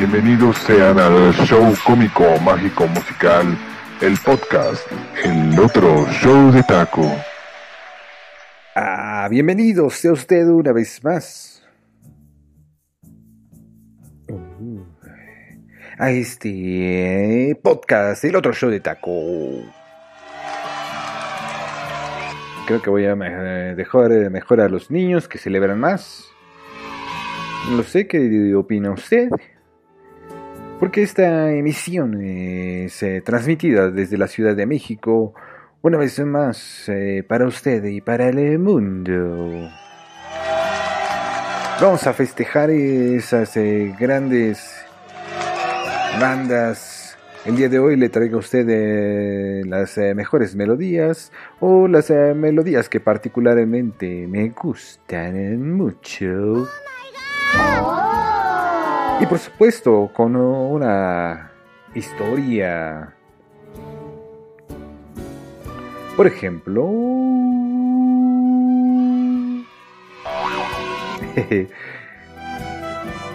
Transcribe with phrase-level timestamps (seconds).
[0.00, 3.54] Bienvenidos sean al show cómico, mágico, musical,
[4.00, 4.90] el podcast,
[5.22, 7.02] el otro show de taco.
[8.74, 11.62] Ah, bienvenido sea usted una vez más
[15.98, 19.12] a este podcast, el otro show de taco.
[22.66, 23.14] Creo que voy a
[23.74, 26.26] dejar mejor a los niños que celebran más.
[27.70, 29.28] No sé qué opina usted.
[30.80, 35.34] Porque esta emisión es eh, transmitida desde la Ciudad de México,
[35.82, 39.68] una vez más eh, para usted y para el mundo.
[41.82, 44.74] Vamos a festejar esas eh, grandes
[46.18, 47.18] bandas.
[47.44, 53.00] El día de hoy le traigo a usted las mejores melodías o las melodías que
[53.00, 56.66] particularmente me gustan mucho.
[59.20, 61.52] Y por supuesto, con una
[61.94, 63.14] historia.
[66.16, 66.90] Por ejemplo...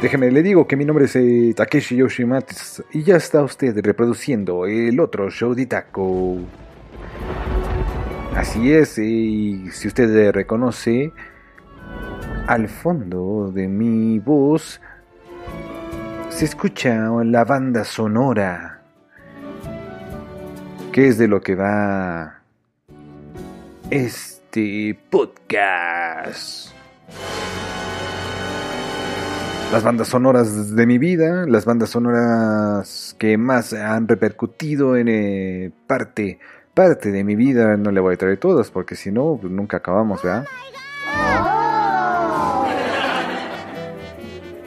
[0.01, 4.65] Déjeme, le digo que mi nombre es eh, Takeshi Yoshimatsu y ya está usted reproduciendo
[4.65, 6.39] el otro show de Taco.
[8.35, 11.13] Así es, y si usted reconoce,
[12.47, 14.81] al fondo de mi voz
[16.35, 18.81] se escucha la banda sonora,
[20.91, 22.41] que es de lo que va
[23.89, 26.71] este podcast.
[29.71, 35.71] Las bandas sonoras de mi vida, las bandas sonoras que más han repercutido en eh,
[35.87, 36.39] parte,
[36.73, 39.77] parte de mi vida, no le voy a traer todas porque si no, pues, nunca
[39.77, 40.45] acabamos, ¿verdad?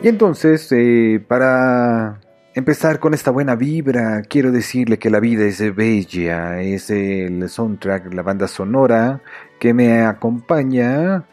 [0.01, 2.21] Y entonces, eh, para
[2.55, 8.15] empezar con esta buena vibra, quiero decirle que la vida es bella, es el soundtrack,
[8.15, 9.21] la banda sonora
[9.59, 11.25] que me acompaña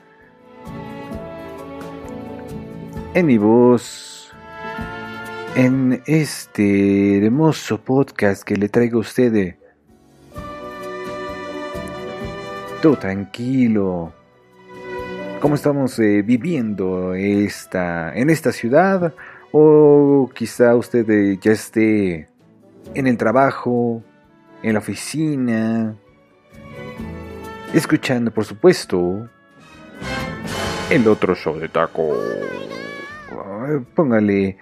[3.14, 4.34] en mi voz
[5.56, 9.56] en este hermoso podcast que le traigo a ustedes.
[12.82, 14.12] Todo tranquilo,
[15.40, 19.14] cómo estamos eh, viviendo esta, en esta ciudad
[19.52, 22.28] o quizá usted eh, ya esté
[22.94, 24.04] en el trabajo,
[24.64, 25.96] en la oficina,
[27.74, 29.30] escuchando por supuesto
[30.90, 32.18] el otro show de taco.
[33.96, 34.58] Póngale,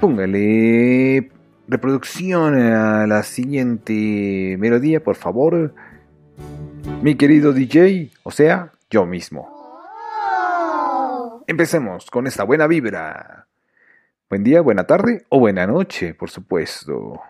[0.00, 1.30] póngale
[1.68, 5.74] reproducción a la siguiente melodía, por favor.
[7.02, 9.50] Mi querido DJ, o sea, yo mismo.
[11.48, 13.48] Empecemos con esta buena vibra.
[14.30, 17.20] Buen día, buena tarde o buena noche, por supuesto.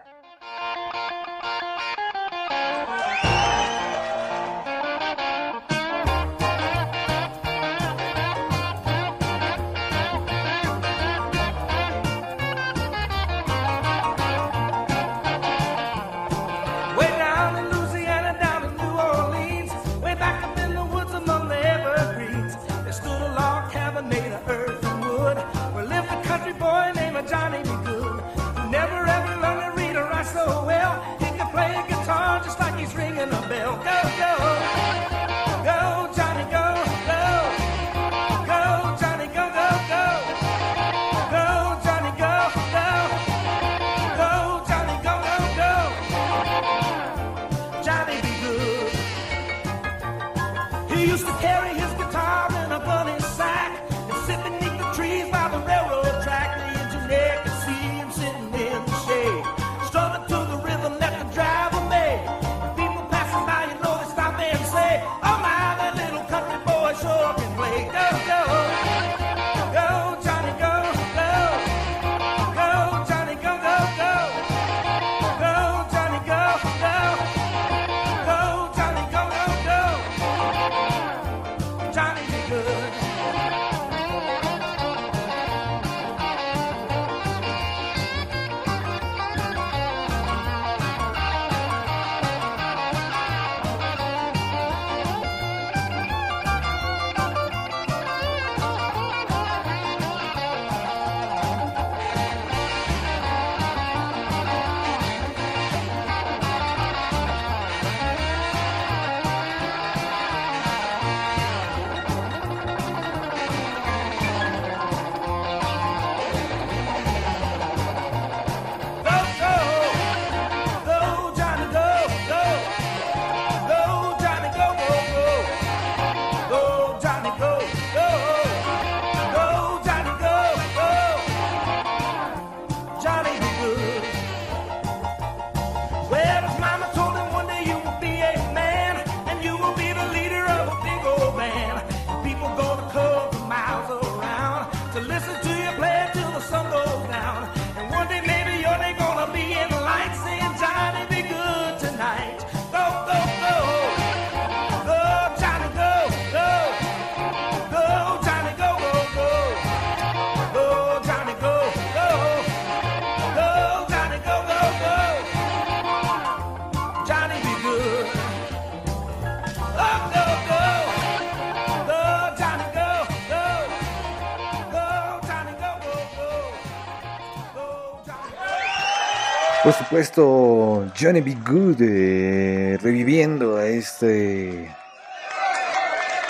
[179.95, 181.37] Supuesto, Johnny B.
[181.47, 184.69] Good eh, reviviendo a este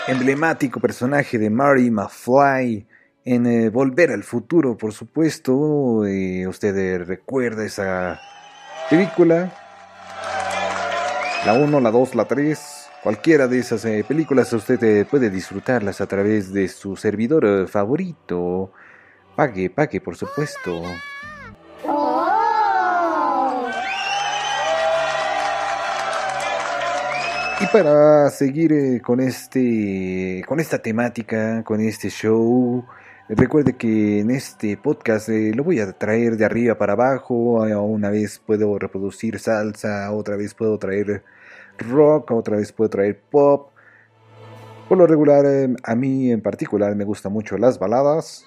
[0.07, 2.87] emblemático personaje de Marty McFly
[3.25, 6.05] en eh, Volver al Futuro, por supuesto.
[6.05, 8.21] Eh, usted recuerda esa
[8.91, 9.51] película.
[11.47, 12.91] La 1, la 2, la 3.
[13.03, 18.73] Cualquiera de esas películas usted puede disfrutarlas a través de su servidor favorito.
[19.35, 20.83] Pague, pague, por supuesto.
[27.65, 32.85] Y para seguir eh, con este con esta temática, con este show,
[33.27, 38.11] recuerde que en este podcast eh, lo voy a traer de arriba para abajo, una
[38.11, 41.25] vez puedo reproducir salsa, otra vez puedo traer
[41.79, 43.71] rock, otra vez puedo traer pop.
[44.87, 48.45] Por lo regular, eh, a mí en particular me gustan mucho las baladas.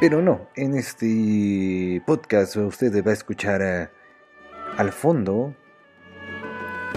[0.00, 3.90] Pero no, en este podcast usted va a escuchar
[4.76, 5.54] al fondo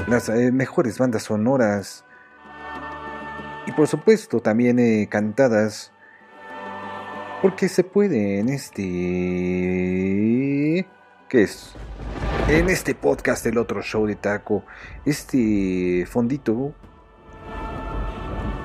[0.05, 2.05] las eh, mejores bandas sonoras
[3.65, 5.91] y por supuesto también eh, cantadas
[7.41, 8.81] porque se puede en este
[11.27, 11.73] ¿qué es?
[12.47, 14.63] En este podcast el otro show de taco
[15.03, 16.73] este fondito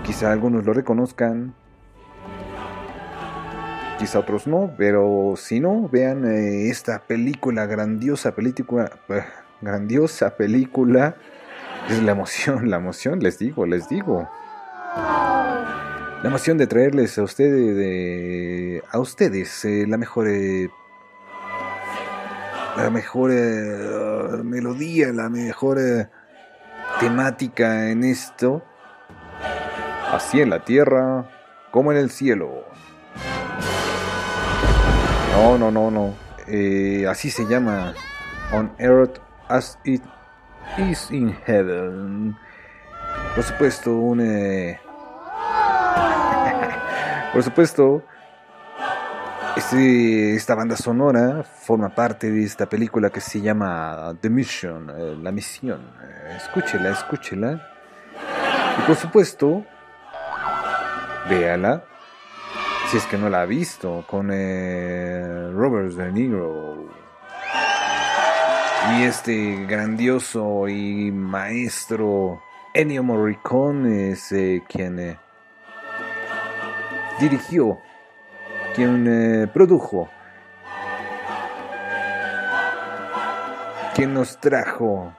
[0.05, 1.55] quizá algunos lo reconozcan
[3.99, 8.91] quizá otros no pero si no vean eh, esta película grandiosa película
[9.63, 11.17] grandiosa película.
[11.89, 14.29] Es la emoción, la emoción, les digo, les digo.
[16.23, 20.69] La emoción de traerles a ustedes, de, a ustedes eh, la mejor, eh,
[22.77, 25.79] la mejor eh, melodía, la mejor
[27.01, 28.63] temática en esto.
[30.13, 31.29] Así en la tierra
[31.71, 32.67] como en el cielo.
[35.33, 36.15] No, no, no, no.
[37.09, 37.95] así se llama
[38.53, 40.03] On Earth as it
[40.79, 42.37] is in heaven.
[43.35, 44.21] Por supuesto, un.
[44.21, 44.79] Eh,
[47.33, 48.05] por supuesto,
[49.57, 55.17] este, esta banda sonora forma parte de esta película que se llama The Mission, eh,
[55.21, 55.81] La Misión.
[56.03, 57.69] Eh, escúchela, escúchela.
[58.79, 59.65] Y por supuesto,
[61.29, 61.85] véala.
[62.89, 66.91] Si es que no la ha visto, con Robert De Niro
[68.91, 72.43] y este grandioso y maestro
[72.75, 75.17] Ennio Morricone es eh, quien
[77.21, 77.79] dirigió,
[78.75, 80.09] quien eh, produjo,
[83.95, 85.15] quien nos trajo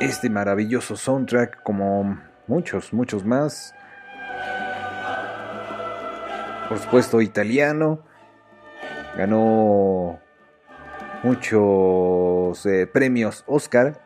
[0.00, 3.74] este maravilloso soundtrack como muchos, muchos más.
[6.68, 8.11] Por supuesto italiano
[9.16, 10.20] ganó
[11.22, 14.00] muchos eh, premios Oscar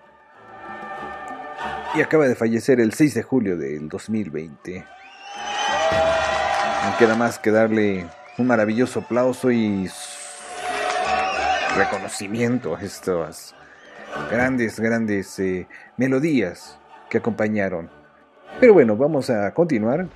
[1.94, 4.84] y acaba de fallecer el 6 de julio del 2020.
[6.84, 8.06] No queda más que darle
[8.38, 9.88] un maravilloso aplauso y
[11.76, 13.54] reconocimiento a estas
[14.30, 17.90] grandes, grandes eh, melodías que acompañaron.
[18.60, 20.06] Pero bueno, vamos a continuar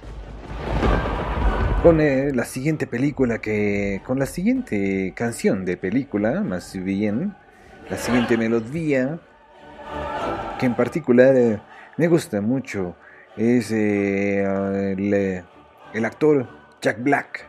[1.83, 7.35] con eh, la siguiente película que con la siguiente canción de película más bien
[7.89, 9.19] la siguiente melodía
[10.59, 11.59] que en particular eh,
[11.97, 12.97] me gusta mucho
[13.37, 15.45] es eh, el,
[15.95, 16.47] el, actor
[16.83, 17.49] Jack Black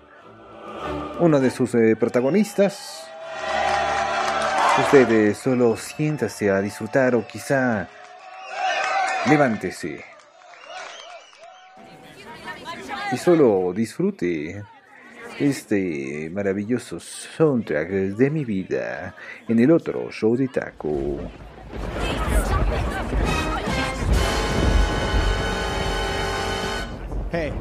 [1.20, 3.08] uno de sus protagonistas.
[4.80, 7.88] Usted solo siéntase a disfrutar o quizá
[9.28, 10.11] levántese
[13.12, 14.64] y solo disfrute
[15.38, 19.16] este maravilloso soundtrack de mi vida
[19.48, 21.20] en el otro show de taco.
[27.32, 27.52] Hey,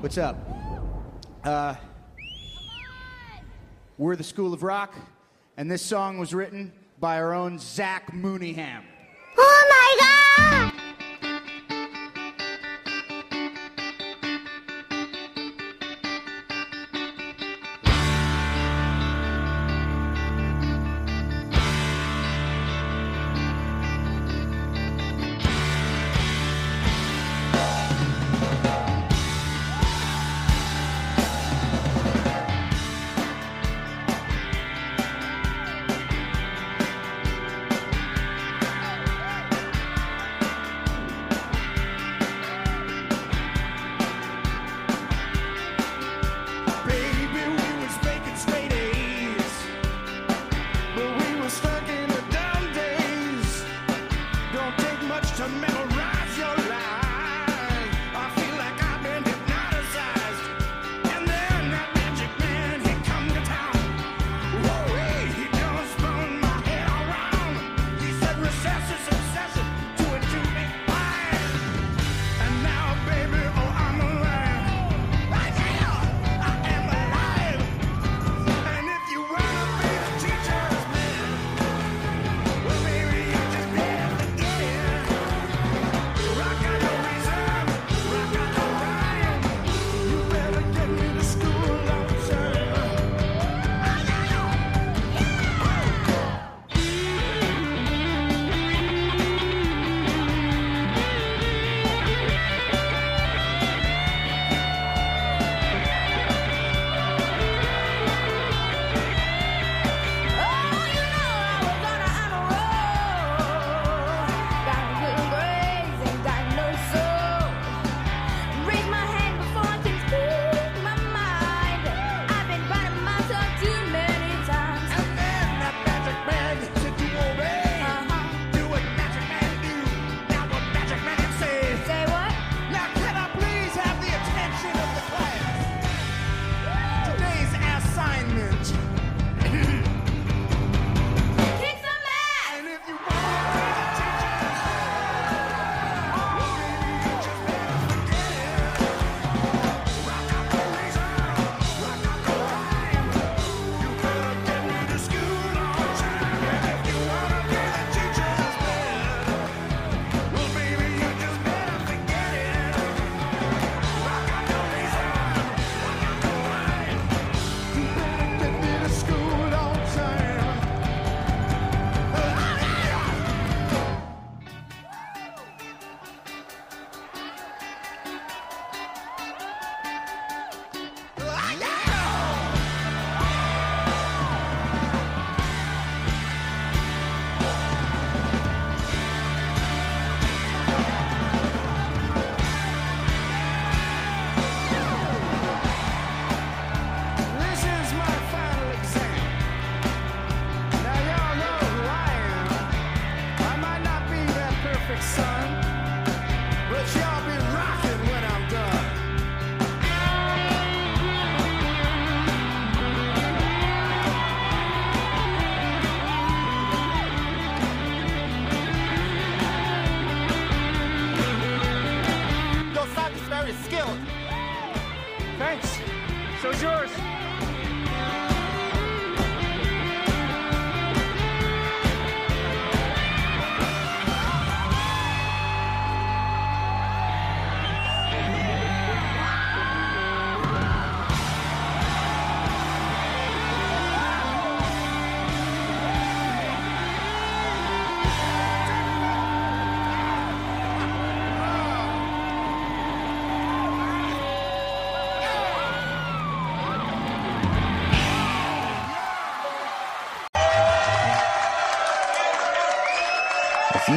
[0.00, 0.36] what's up?
[1.44, 1.74] Uh,
[3.96, 4.94] we're the School of Rock,
[5.56, 8.82] and this song was written by our own Zach Mooneyham.
[9.36, 10.87] Oh my god!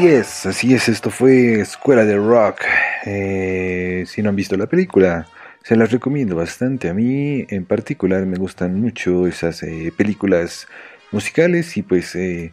[0.01, 2.61] Así es, así es, esto fue Escuela de Rock.
[3.05, 5.27] Eh, si no han visto la película,
[5.63, 6.89] se las recomiendo bastante.
[6.89, 10.67] A mí en particular me gustan mucho esas eh, películas
[11.11, 12.51] musicales y pues eh,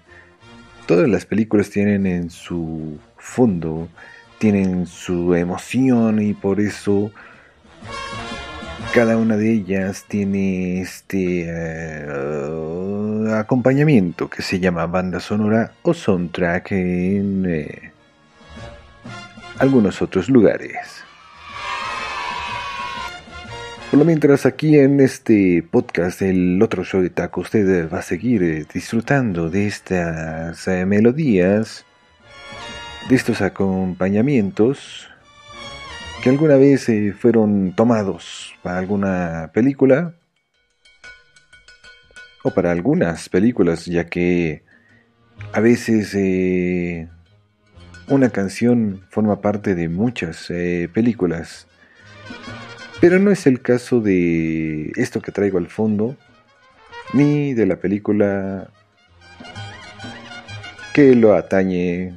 [0.85, 3.89] todas las películas tienen en su fondo,
[4.37, 7.11] tienen su emoción y por eso
[8.93, 11.51] cada una de ellas tiene este
[13.29, 17.93] acompañamiento que se llama banda sonora o soundtrack en eh,
[19.59, 21.05] algunos otros lugares.
[23.91, 28.03] Por lo mientras aquí en este podcast, el otro show de taco, usted va a
[28.03, 31.87] seguir eh, disfrutando de estas eh, melodías,
[33.09, 35.09] de estos acompañamientos
[36.23, 40.13] que alguna vez fueron tomados para alguna película
[42.45, 44.63] o para algunas películas, ya que
[45.53, 47.09] a veces eh,
[48.09, 51.67] una canción forma parte de muchas eh, películas.
[53.01, 56.17] Pero no es el caso de esto que traigo al fondo,
[57.13, 58.71] ni de la película
[60.95, 62.15] que lo atañe.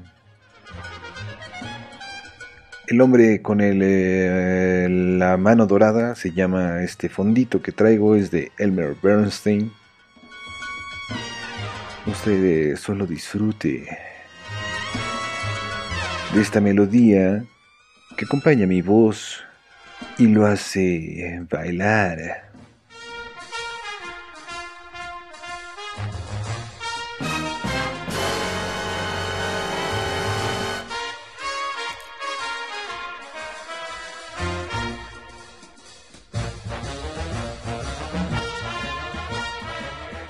[2.88, 8.32] El hombre con el, eh, la mano dorada se llama este fondito que traigo es
[8.32, 9.72] de Elmer Bernstein.
[12.06, 13.86] Usted eh, solo disfrute.
[16.34, 17.44] de esta melodía
[18.16, 19.44] que acompaña mi voz
[20.18, 22.50] y lo hace bailar.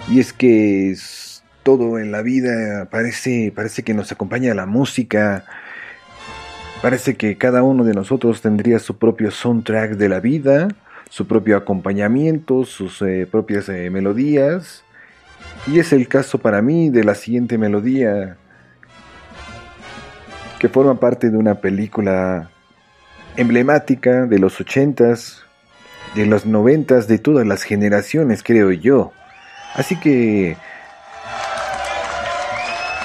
[0.10, 0.96] Y es que
[1.64, 5.46] todo en la vida parece, parece que nos acompaña la música.
[6.82, 10.70] Parece que cada uno de nosotros tendría su propio soundtrack de la vida,
[11.10, 14.84] su propio acompañamiento, sus eh, propias eh, melodías.
[15.68, 18.38] Y es el caso para mí de la siguiente melodía,
[20.60, 22.50] que forma parte de una película
[23.36, 25.44] emblemática de los ochentas,
[26.16, 29.12] de los noventas, de todas las generaciones, creo yo.
[29.76, 30.58] Así que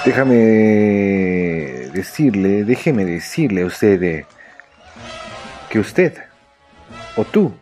[0.07, 0.35] déjame
[1.93, 4.27] decirle, déjeme decirle a usted eh,
[5.69, 6.15] que usted
[7.17, 7.53] o tú,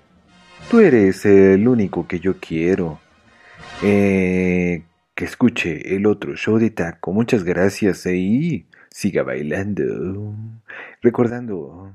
[0.70, 3.00] tú eres el único que yo quiero.
[3.83, 7.12] Eh, que escuche el otro show de taco.
[7.12, 10.35] Muchas gracias eh, y siga bailando,
[11.02, 11.94] recordando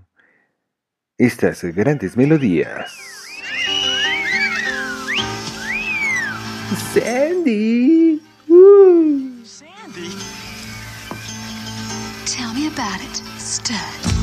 [1.17, 2.93] estas grandes melodías.
[6.93, 8.21] Sandy.
[8.47, 9.43] Woo.
[9.43, 10.28] Sandy.
[12.39, 14.18] Tell me about it, stud.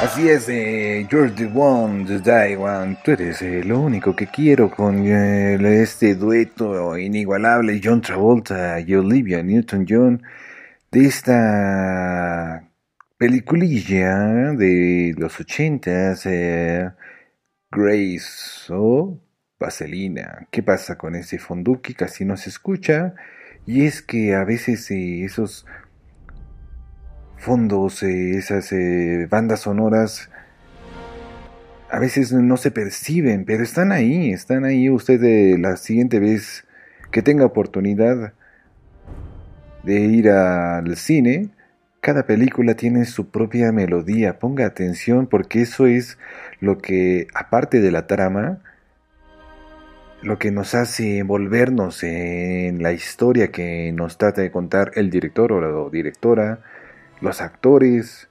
[0.00, 2.96] Así es, eh, you're the one, the die one.
[3.02, 8.94] Tú eres eh, lo único que quiero con eh, este dueto inigualable John Travolta y
[8.94, 10.22] Olivia Newton-John
[10.92, 12.70] de esta
[13.16, 16.92] peliculilla de los ochentas, eh,
[17.68, 19.20] Grace o
[19.58, 20.46] Vaselina.
[20.52, 21.94] ¿Qué pasa con ese fonduki?
[21.94, 23.14] Casi no se escucha.
[23.66, 25.66] Y es que a veces esos
[27.38, 30.30] fondos, esas eh, bandas sonoras,
[31.90, 34.90] a veces no se perciben, pero están ahí, están ahí.
[34.90, 36.64] Usted eh, la siguiente vez
[37.10, 38.34] que tenga oportunidad
[39.84, 41.50] de ir al cine,
[42.00, 44.38] cada película tiene su propia melodía.
[44.38, 46.18] Ponga atención porque eso es
[46.60, 48.60] lo que, aparte de la trama,
[50.22, 55.52] lo que nos hace envolvernos en la historia que nos trata de contar el director
[55.52, 56.60] o la directora,
[57.20, 58.28] los actores,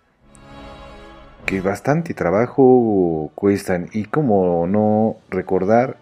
[1.45, 5.97] que bastante trabajo cuestan y como no recordar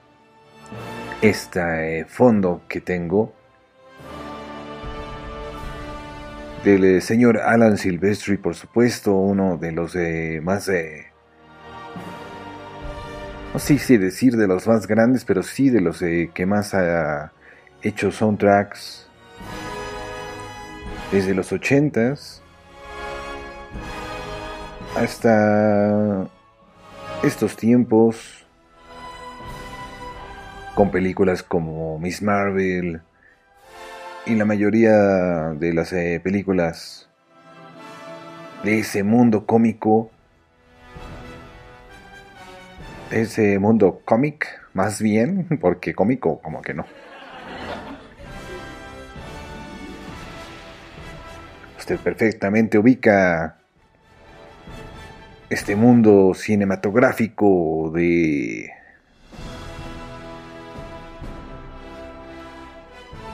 [1.21, 3.31] este eh, fondo que tengo
[6.63, 10.67] del eh, señor Alan Silvestri, por supuesto, uno de los eh, más
[13.53, 17.31] no sé si decir de los más grandes, pero sí de los que más ha
[17.83, 19.07] hecho soundtracks
[21.11, 22.41] desde los 80s
[24.95, 26.27] hasta
[27.23, 28.45] estos tiempos
[30.75, 33.01] con películas como Miss Marvel
[34.25, 34.93] y la mayoría
[35.53, 37.09] de las eh, películas
[38.63, 40.11] de ese mundo cómico
[43.11, 46.85] ese mundo cómic, más bien, porque cómico como que no.
[51.77, 53.59] Usted perfectamente ubica
[55.49, 58.69] este mundo cinematográfico de...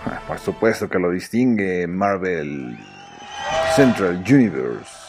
[0.06, 2.78] Ah, Por supuesto que lo distingue Marvel
[3.76, 5.02] Central Universe.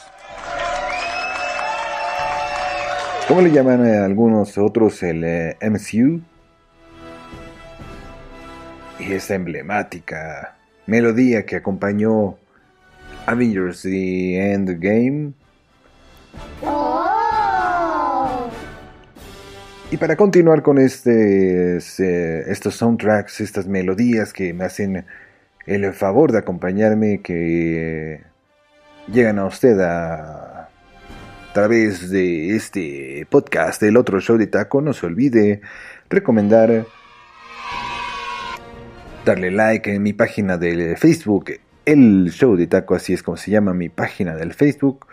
[3.28, 6.20] ¿Cómo le llaman a algunos otros el eh, MCU?
[8.98, 12.36] Y esa emblemática melodía que acompañó
[13.26, 15.32] Avengers The Endgame.
[19.92, 25.04] Y para continuar con este, eh, estos soundtracks, estas melodías que me hacen
[25.66, 28.22] el favor de acompañarme, que eh,
[29.12, 30.70] llegan a usted a
[31.52, 35.60] través de este podcast, el otro show de taco, no se olvide
[36.08, 36.86] recomendar,
[39.26, 41.52] darle like en mi página del Facebook,
[41.84, 45.06] el show de taco, así es como se llama mi página del Facebook,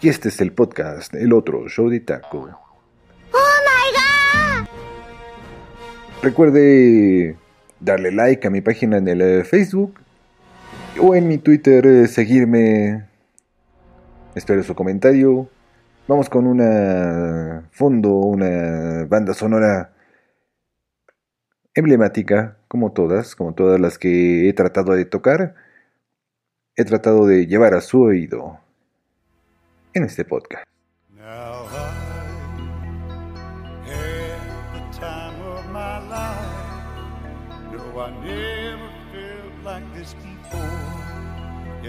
[0.00, 2.69] y este es el podcast, el otro show de taco.
[6.22, 7.34] Recuerde
[7.80, 10.00] darle like a mi página en el eh, Facebook
[11.00, 13.08] o en mi Twitter, eh, seguirme.
[14.34, 15.48] Espero su comentario.
[16.06, 19.92] Vamos con una fondo, una banda sonora
[21.74, 25.54] emblemática, como todas, como todas las que he tratado de tocar,
[26.76, 28.58] he tratado de llevar a su oído
[29.94, 30.64] en este podcast.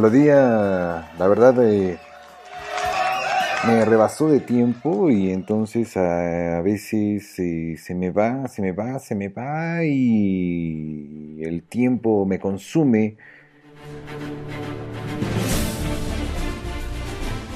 [0.01, 1.99] melodía, la verdad, eh,
[3.67, 8.97] me rebasó de tiempo y entonces a, veces eh, se me va, se me va,
[8.97, 13.17] se me va y el tiempo me consume.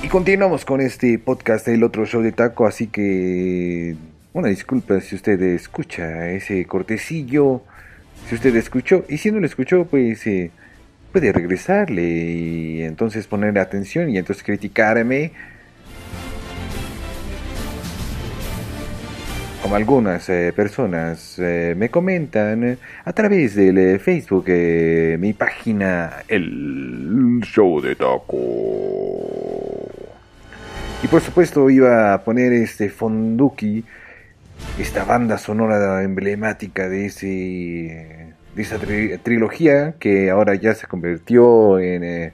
[0.03, 3.95] Y continuamos con este podcast del otro show de taco, así que
[4.33, 7.63] una disculpa si usted escucha ese cortecillo,
[8.29, 10.51] si usted escuchó, y si no lo escuchó, pues eh,
[11.15, 15.31] puede regresarle y entonces poner atención y entonces criticarme.
[19.61, 24.49] Como algunas eh, personas eh, me comentan eh, a través del Facebook,
[25.17, 29.87] mi página, el show de taco.
[31.01, 33.85] Y por supuesto iba a poner este Fonduki,
[34.77, 38.24] esta banda sonora emblemática de ese
[38.55, 42.33] de esa tri- trilogía que ahora ya se convirtió en eh,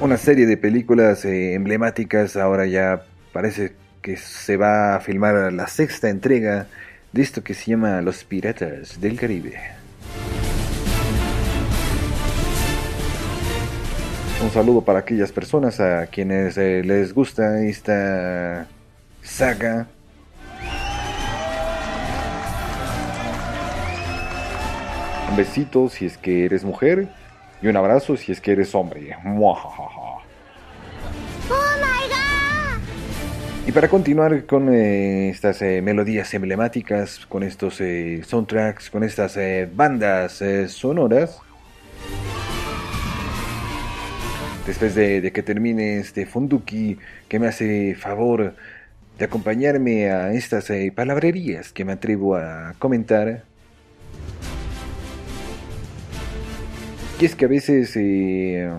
[0.00, 2.36] una serie de películas eh, emblemáticas.
[2.36, 3.02] Ahora ya
[3.32, 6.66] parece que se va a filmar la sexta entrega
[7.12, 9.54] de esto que se llama Los Piratas del Caribe.
[14.42, 18.66] Un saludo para aquellas personas a quienes eh, les gusta esta
[19.22, 19.86] saga.
[25.30, 27.08] Un besito si es que eres mujer
[27.60, 29.16] y un abrazo si es que eres hombre.
[29.24, 29.30] Oh
[31.50, 32.80] my god!
[33.66, 39.38] Y para continuar con eh, estas eh, melodías emblemáticas, con estos eh, soundtracks, con estas
[39.74, 41.40] bandas sonoras,
[44.66, 48.54] después de, de que termine este Funduki, que me hace favor
[49.18, 53.44] de acompañarme a estas eh, palabrerías que me atrevo a comentar.
[57.18, 58.70] Y es que a veces eh,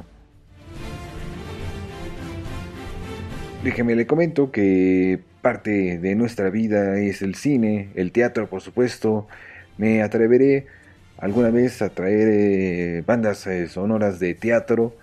[3.63, 9.28] Déjeme le comento que parte de nuestra vida es el cine, el teatro, por supuesto.
[9.78, 10.67] Me atreveré
[11.17, 14.95] alguna vez a traer eh, bandas eh, sonoras de teatro.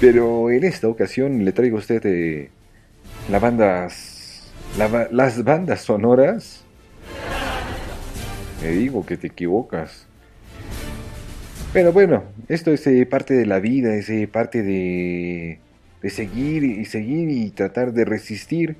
[0.00, 2.50] Pero en esta ocasión le traigo a usted eh,
[3.28, 6.64] bandas, la ba- las bandas sonoras.
[8.62, 10.06] Me digo que te equivocas.
[11.72, 15.58] Pero bueno, esto es eh, parte de la vida, es eh, parte de,
[16.10, 18.76] seguir y seguir y tratar de resistir.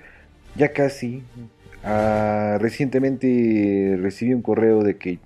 [0.57, 1.23] Ya casi.
[1.85, 5.19] Ah, recientemente recibí un correo de que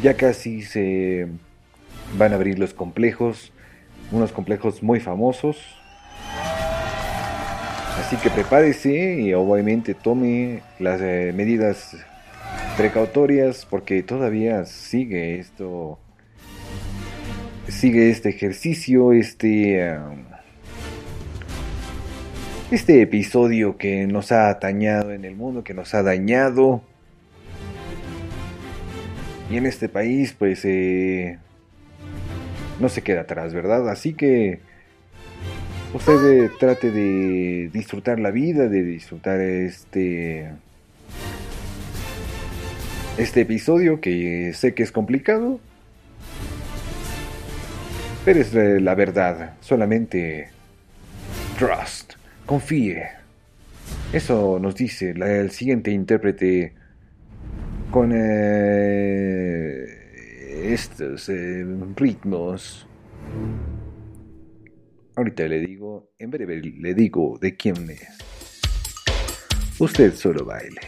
[0.00, 1.26] ya casi se
[2.16, 3.52] van a abrir los complejos,
[4.12, 5.58] unos complejos muy famosos.
[7.98, 11.96] Así que prepárese y obviamente tome las eh, medidas
[12.76, 15.98] precautorias porque todavía sigue esto
[17.70, 19.98] sigue este ejercicio, este
[22.70, 26.82] este episodio que nos ha atañado en el mundo, que nos ha dañado.
[29.50, 31.38] Y en este país, pues, eh,
[32.78, 33.88] no se queda atrás, ¿verdad?
[33.90, 34.60] Así que
[35.92, 40.50] usted eh, trate de disfrutar la vida, de disfrutar este
[43.18, 45.60] este episodio que sé que es complicado,
[48.24, 49.54] pero es eh, la verdad.
[49.60, 50.48] Solamente
[51.58, 52.14] trust,
[52.46, 53.08] confíe.
[54.12, 56.74] Eso nos dice la- el siguiente intérprete
[57.90, 59.86] con eh,
[60.72, 61.64] estos eh,
[61.96, 62.86] ritmos.
[65.16, 68.18] Ahorita le digo, en breve le digo de quién es.
[69.78, 70.80] Usted solo baile.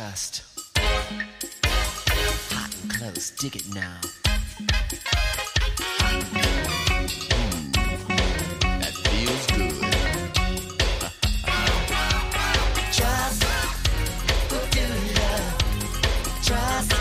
[0.00, 0.42] dust.
[2.54, 3.98] Hot and close, dig it now.
[7.36, 8.80] Mm.
[8.80, 9.72] That feels good.
[12.96, 13.68] Trust what.
[16.48, 16.92] Trust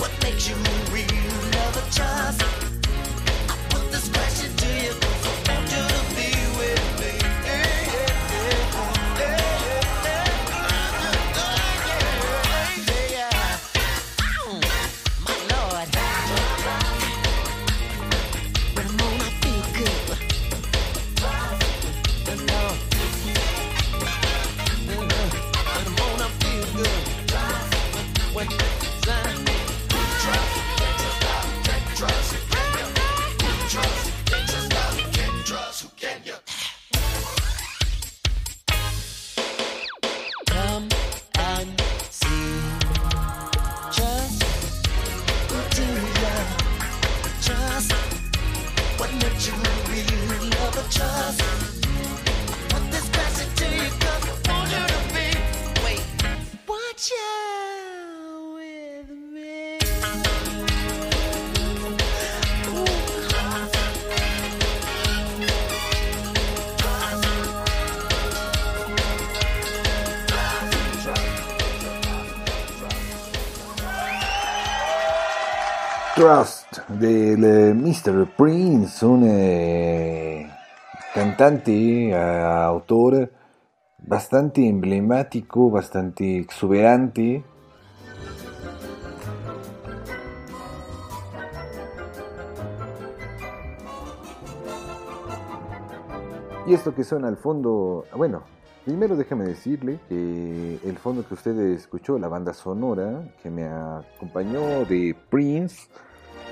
[0.00, 0.56] what makes you.
[0.94, 2.49] Real love, trust.
[76.20, 78.26] Trust del eh, Mr.
[78.36, 80.50] Prince, un eh,
[81.14, 83.32] cantante, eh, autor
[83.96, 87.42] bastante emblemático, bastante exuberante.
[96.66, 98.42] Y esto que suena al fondo, bueno,
[98.84, 104.84] primero déjame decirle que el fondo que usted escuchó, la banda sonora que me acompañó
[104.84, 105.88] de Prince,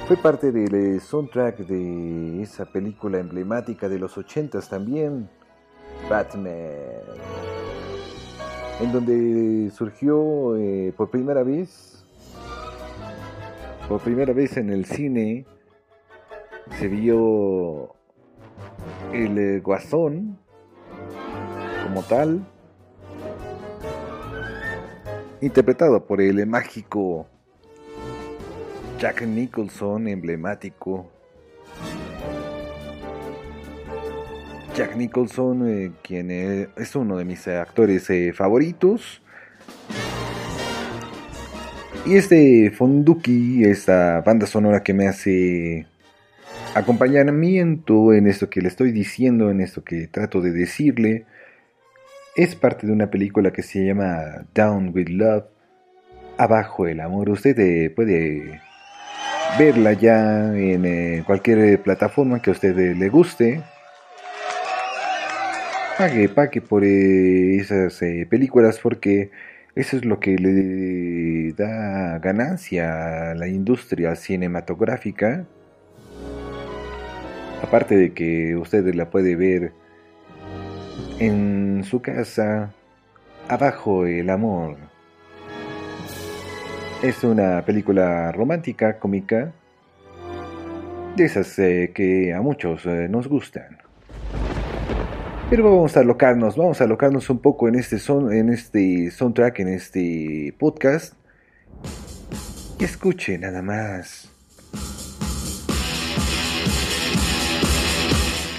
[0.06, 5.28] fue parte del eh, soundtrack de esa película emblemática de los 80s también,
[6.08, 6.46] Batman,
[8.80, 12.06] en donde surgió eh, por primera vez,
[13.88, 15.44] por primera vez en el cine,
[16.78, 17.94] se vio
[19.12, 20.38] el eh, guasón
[21.84, 22.46] como tal,
[25.40, 27.26] interpretado por el mágico
[28.98, 31.08] Jack Nicholson emblemático.
[34.74, 39.22] Jack Nicholson, eh, quien eh, es uno de mis actores eh, favoritos.
[42.06, 45.86] Y este Fonduki, esta banda sonora que me hace
[46.74, 51.24] acompañamiento en esto que le estoy diciendo, en esto que trato de decirle,
[52.34, 55.44] es parte de una película que se llama Down with Love,
[56.36, 57.30] Abajo el Amor.
[57.30, 58.60] Usted puede
[59.58, 63.62] verla ya en eh, cualquier eh, plataforma que a usted eh, le guste.
[65.96, 67.98] Pague, pague por esas
[68.30, 69.32] películas porque
[69.74, 75.44] eso es lo que le da ganancia a la industria cinematográfica.
[77.60, 79.72] Aparte de que usted la puede ver
[81.18, 82.72] en su casa,
[83.48, 84.97] abajo el amor.
[87.00, 89.52] Es una película romántica, cómica,
[91.14, 93.78] de esas eh, que a muchos eh, nos gustan.
[95.48, 99.60] Pero vamos a alocarnos, vamos a alocarnos un poco en este, son, en este soundtrack,
[99.60, 101.14] en este podcast.
[102.80, 104.28] Y escuche nada más.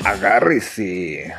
[0.05, 1.33] Agárrese.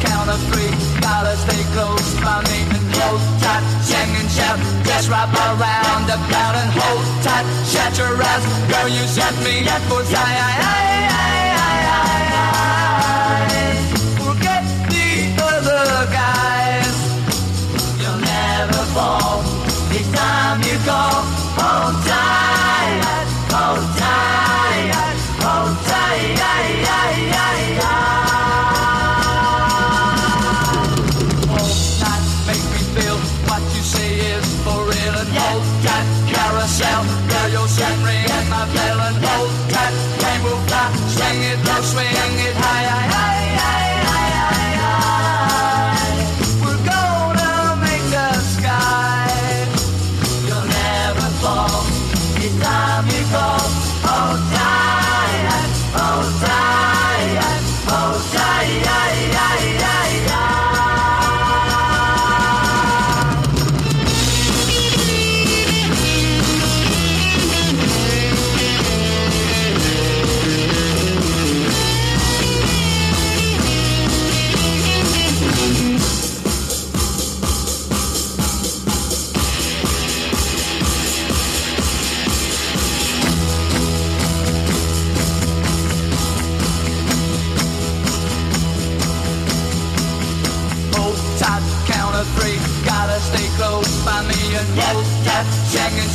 [0.00, 0.72] Count of three.
[1.00, 4.58] Gotta stay close by me and hold tight, sing and shout.
[4.84, 8.44] Just wrap around the crowd and hold tight, shut your eyes.
[8.70, 10.85] Girl, you set me up for I, I, I,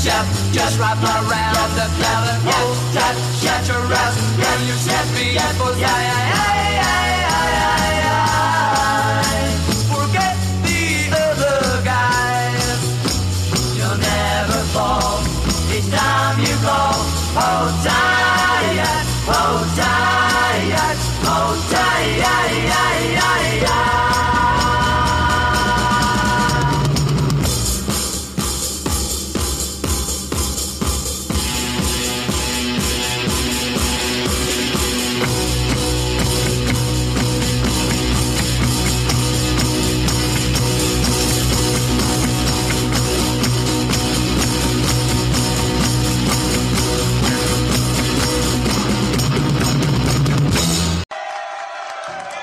[0.02, 0.54] sing and shout.
[0.54, 4.16] Just wrap around the cloud and hold tight, shut your eyes.
[4.38, 9.44] Girl, you set me up for I, I, I, I, I, I, I.
[9.94, 10.36] Forget
[10.66, 10.82] the
[11.26, 12.82] other guys.
[13.78, 15.20] You'll never fall.
[15.70, 16.82] This time you go.
[17.34, 18.21] Hold tight,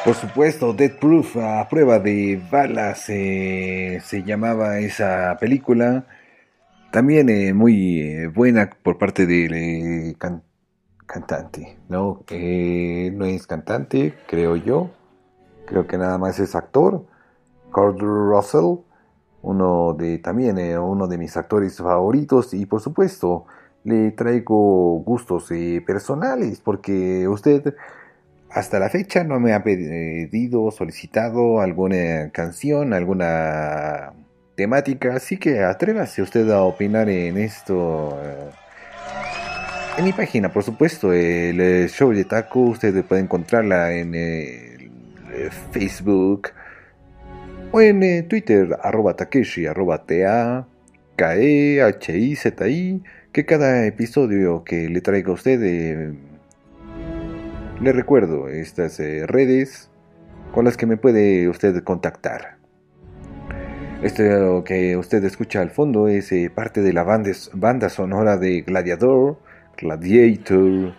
[0.08, 6.06] Por supuesto, Dead Proof a prueba de balas eh, se llamaba esa película.
[6.90, 10.42] También eh, muy eh, buena por parte del can-
[11.04, 11.76] cantante.
[11.90, 14.88] No, no es cantante, creo yo.
[15.66, 17.04] Creo que nada más es actor.
[17.70, 18.78] Kurt Russell,
[19.42, 23.44] uno de también uno de mis actores favoritos y por supuesto
[23.84, 25.50] le traigo gustos
[25.86, 27.74] personales porque usted
[28.50, 34.12] hasta la fecha no me ha pedido, solicitado alguna canción, alguna
[34.54, 38.18] temática, así que atrévase usted a opinar en esto.
[38.22, 38.50] eh,
[39.98, 44.78] En mi página, por supuesto, el eh, show de Taco, usted puede encontrarla en eh,
[45.72, 46.50] Facebook
[47.72, 50.66] o en Twitter, arroba Takeshi, arroba T-A,
[51.16, 55.60] K-E, H-I, Z-I, que cada episodio que le traiga a usted
[57.80, 59.90] le recuerdo estas eh, redes
[60.52, 62.58] con las que me puede usted contactar.
[64.02, 69.38] Esto que usted escucha al fondo es eh, parte de la banda, sonora de Gladiador,
[69.76, 70.94] Gladiator.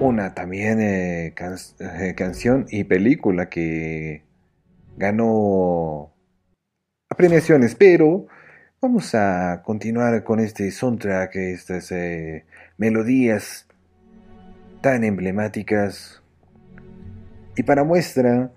[0.00, 1.56] Una también eh, can-
[2.16, 4.24] canción y película que
[4.96, 6.12] ganó
[7.16, 8.26] premiaciones, pero
[8.80, 11.94] vamos a continuar con este soundtrack, estas
[12.78, 13.68] melodías
[14.82, 16.22] tan emblemáticas.
[17.56, 18.50] Y para muestra,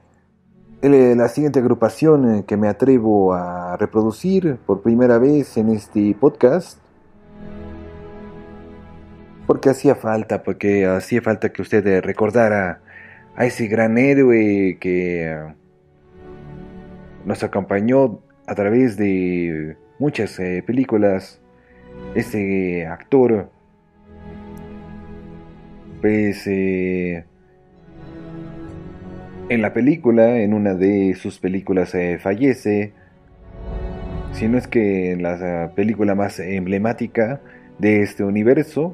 [0.82, 6.16] el- la siguiente agrupación eh, que me atrevo a reproducir por primera vez en este
[6.20, 6.80] podcast,
[9.48, 12.82] porque hacía falta, porque hacía falta que usted eh, recordara
[13.36, 15.54] a ese gran héroe que eh,
[17.26, 21.40] nos acompañó a través de muchas eh, películas,
[22.16, 23.50] ese actor,
[26.02, 27.26] pues eh,
[29.50, 32.94] en la película, en una de sus películas eh, fallece,
[34.34, 37.40] si no es que la eh, película más emblemática
[37.80, 38.94] de este universo.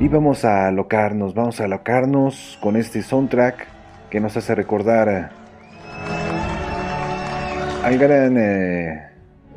[0.00, 3.66] Y vamos a alocarnos, vamos a alocarnos con este soundtrack
[4.08, 5.30] que nos hace recordar
[7.84, 9.08] al gran eh,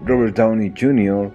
[0.06, 1.32] Robert Downey Jr.,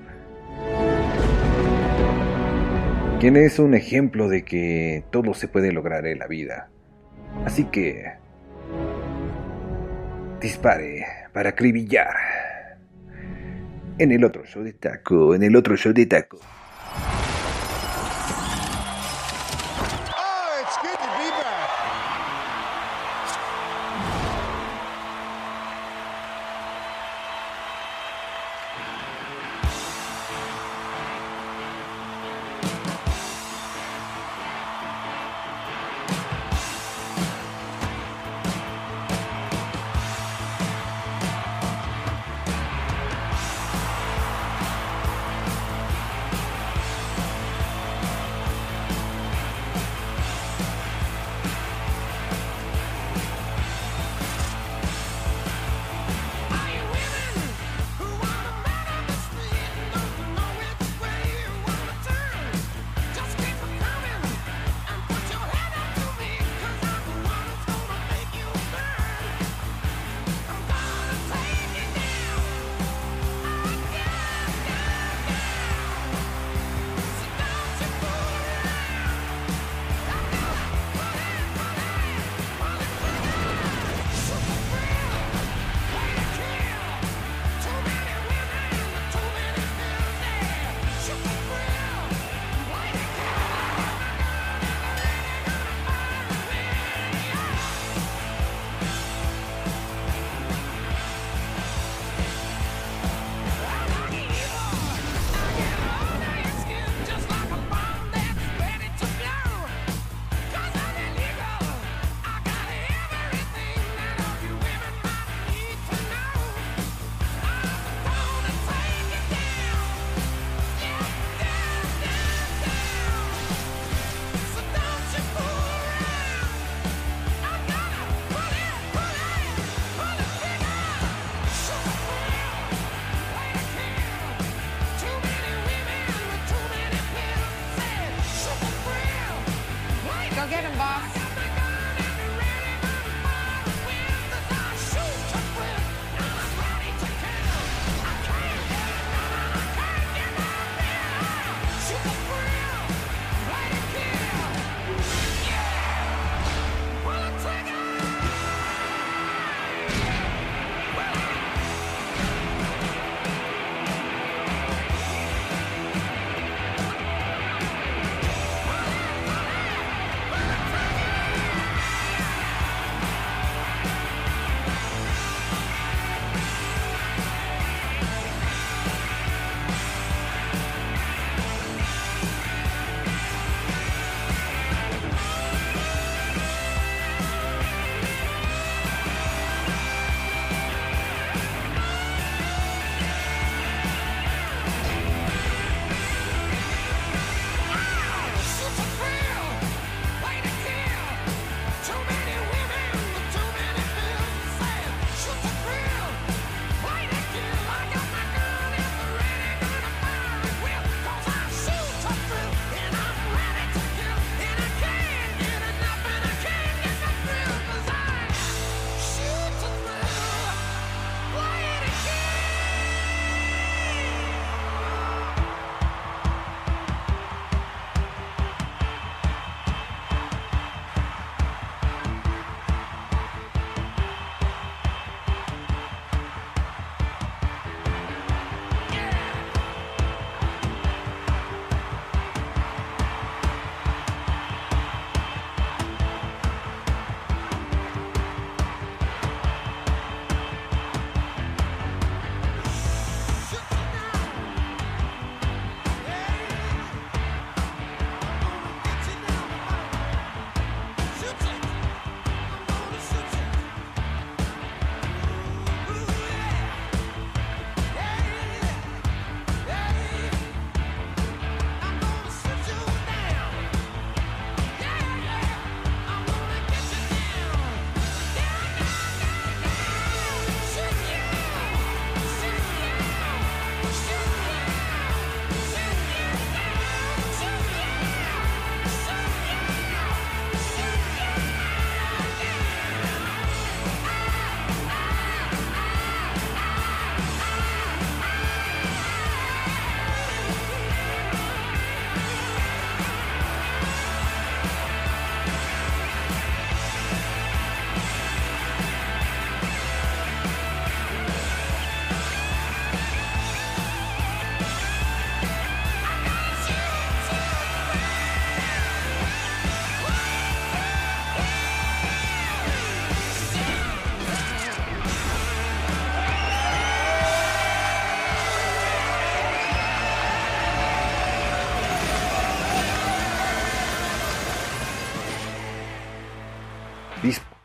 [3.19, 6.71] quien es un ejemplo de que todo se puede lograr en la vida.
[7.45, 8.13] Así que
[10.41, 12.15] dispare para acribillar.
[13.99, 16.39] En el otro show de taco, en el otro show de taco.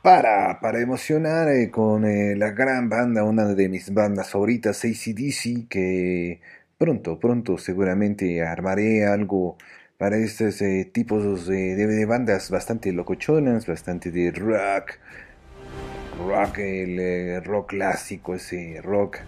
[0.03, 5.69] Para, para emocionar eh, con eh, la gran banda, una de mis bandas favoritas, ACDC,
[5.69, 6.41] que
[6.77, 9.57] pronto, pronto seguramente armaré algo
[9.97, 14.95] para estos eh, tipos de, bandas bastante locochonas, bastante de rock,
[16.27, 19.19] rock, el eh, rock clásico, ese rock.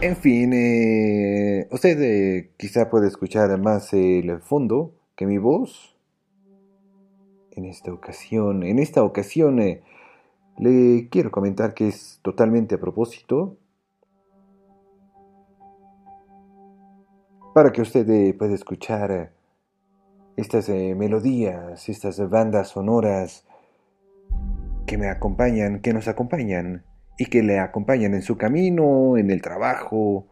[0.00, 5.97] En fin, usted quizá puede escuchar más el fondo que mi voz
[7.58, 8.62] en esta ocasión.
[8.62, 9.82] En esta ocasión eh,
[10.56, 13.56] le quiero comentar que es totalmente a propósito
[17.54, 19.30] para que usted eh, pueda escuchar eh,
[20.36, 23.44] estas melodías, estas bandas sonoras
[24.86, 26.84] que me acompañan, que nos acompañan
[27.18, 30.28] y que le acompañan en su camino, en el trabajo,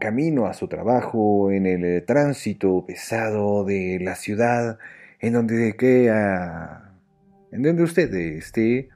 [0.00, 4.78] camino a su trabajo, en el eh, tránsito pesado de la ciudad,
[5.20, 6.96] en donde queda,
[7.52, 8.88] en donde usted esté,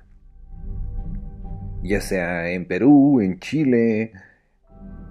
[1.84, 4.12] ya sea en Perú, en Chile,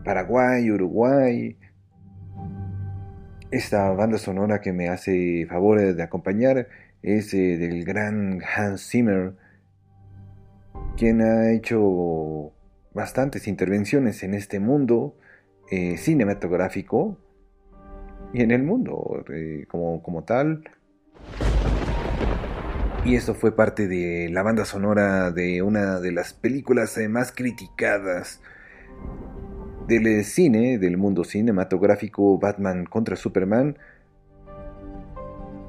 [0.04, 1.58] Paraguay, Uruguay.
[3.52, 6.68] Esta banda sonora que me hace favor de acompañar
[7.04, 9.34] es eh, del gran Hans Zimmer,
[10.98, 12.52] quien ha hecho
[12.94, 15.16] bastantes intervenciones en este mundo
[15.76, 17.18] eh, cinematográfico
[18.32, 20.70] y en el mundo eh, como, como tal.
[23.04, 27.32] Y esto fue parte de la banda sonora de una de las películas eh, más
[27.32, 28.40] criticadas
[29.88, 33.80] del cine, del mundo cinematográfico, Batman contra Superman.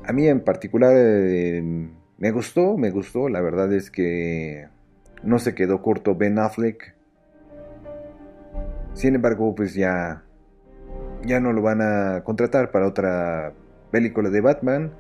[0.05, 4.69] A mí en particular me gustó, me gustó, la verdad es que
[5.23, 6.95] no se quedó corto Ben Affleck.
[8.95, 10.25] Sin embargo, pues ya
[11.27, 13.53] ya no lo van a contratar para otra
[13.91, 14.93] película de Batman.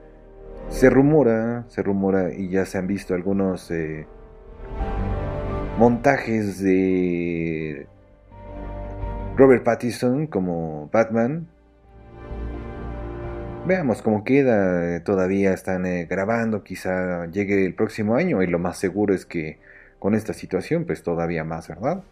[0.68, 4.06] Se rumora, se rumora y ya se han visto algunos eh,
[5.78, 7.86] montajes de
[9.36, 11.48] Robert Pattinson como Batman.
[13.66, 15.02] Veamos cómo queda.
[15.04, 16.64] Todavía están eh, grabando.
[16.64, 18.42] Quizá llegue el próximo año.
[18.42, 19.58] Y lo más seguro es que
[19.98, 22.02] con esta situación, pues todavía más, ¿verdad?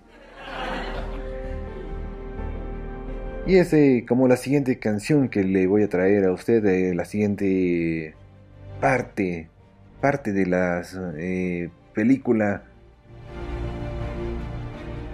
[3.46, 6.64] Y es eh, como la siguiente canción que le voy a traer a usted.
[6.64, 8.14] eh, la siguiente
[8.80, 9.48] parte.
[10.00, 10.82] Parte de la
[11.94, 12.64] película.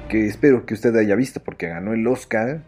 [0.08, 2.62] Que espero que usted haya visto porque ganó el Oscar.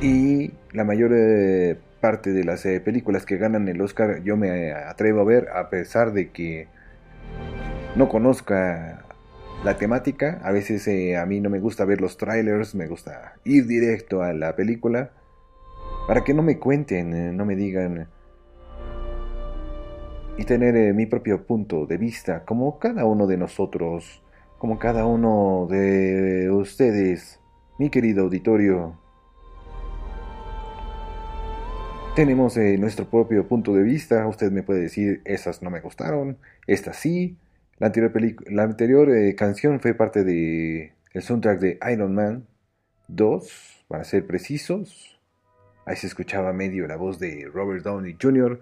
[0.00, 4.72] Y la mayor eh, parte de las eh, películas que ganan el Oscar yo me
[4.72, 6.66] atrevo a ver a pesar de que
[7.94, 9.04] no conozca
[9.64, 10.40] la temática.
[10.42, 14.22] A veces eh, a mí no me gusta ver los trailers, me gusta ir directo
[14.22, 15.10] a la película
[16.06, 18.08] para que no me cuenten, eh, no me digan
[20.38, 24.22] y tener eh, mi propio punto de vista, como cada uno de nosotros,
[24.58, 27.38] como cada uno de ustedes,
[27.78, 28.98] mi querido auditorio.
[32.16, 34.26] Tenemos nuestro propio punto de vista.
[34.26, 36.36] Usted me puede decir, esas no me gustaron,
[36.66, 37.38] estas sí.
[37.78, 38.12] La anterior,
[38.50, 42.46] la anterior eh, canción fue parte de el soundtrack de Iron Man
[43.08, 45.20] 2, para ser precisos.
[45.84, 48.60] Ahí se escuchaba medio la voz de Robert Downey Jr.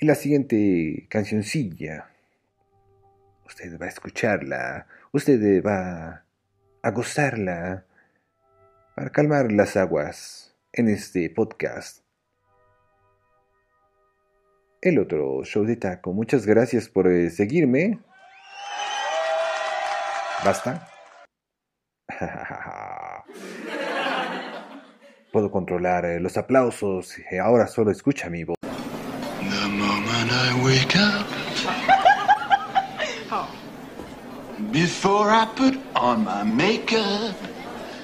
[0.00, 2.10] Y la siguiente cancioncilla,
[3.46, 6.24] usted va a escucharla, usted va
[6.82, 7.84] a gozarla
[8.94, 12.07] para calmar las aguas en este podcast.
[14.80, 16.12] El otro show de taco.
[16.12, 17.98] Muchas gracias por eh, seguirme.
[20.44, 20.88] ¿Basta?
[25.32, 27.18] Puedo controlar eh, los aplausos.
[27.30, 28.56] y ahora solo escucha mi voz.
[28.62, 31.26] The moment I wake up,
[34.72, 37.34] before I put on my makeup,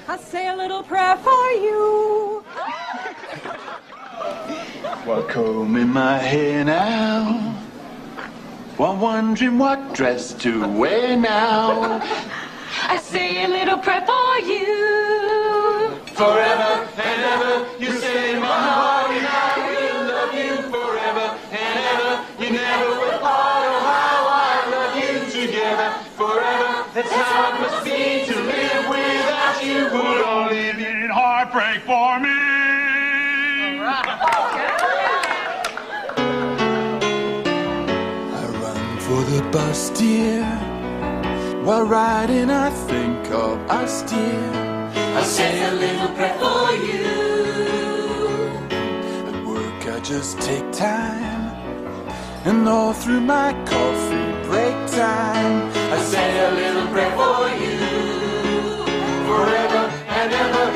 [0.08, 2.42] I say a little prayer for you.
[5.04, 7.54] while combing my hair now,
[8.76, 12.00] while wondering what dress to wear now.
[12.86, 15.90] I say a little prayer for you.
[16.14, 21.78] Forever and ever, you stay in my heart, and I will love you forever and
[21.92, 22.12] ever.
[22.44, 23.64] You never will part.
[23.66, 26.84] Oh, how I love you together forever.
[26.94, 29.84] That's how it must be to live without you.
[29.96, 32.54] Would only be heartbreak for me.
[33.86, 34.73] I run
[39.06, 40.42] for the bus, dear.
[41.62, 44.50] While riding, I think of us, dear.
[45.20, 47.12] I say a little prayer for you.
[49.28, 51.44] At work, I just take time.
[52.46, 55.54] And all through my coffee break time,
[55.96, 57.78] I say a little prayer for you.
[59.28, 59.82] Forever
[60.20, 60.66] and ever,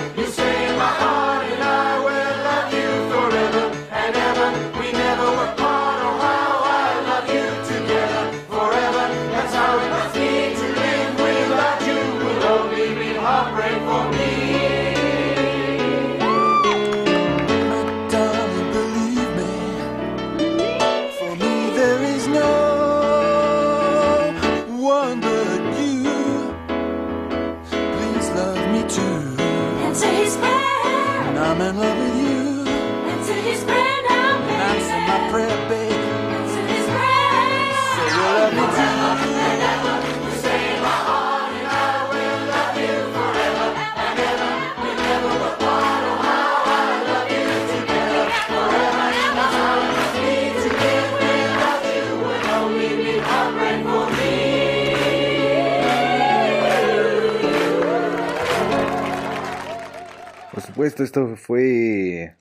[60.79, 62.37] supuesto, esto fue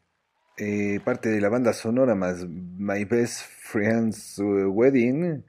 [0.57, 5.43] eh, parte de la banda sonora más My Best Friend's Wedding.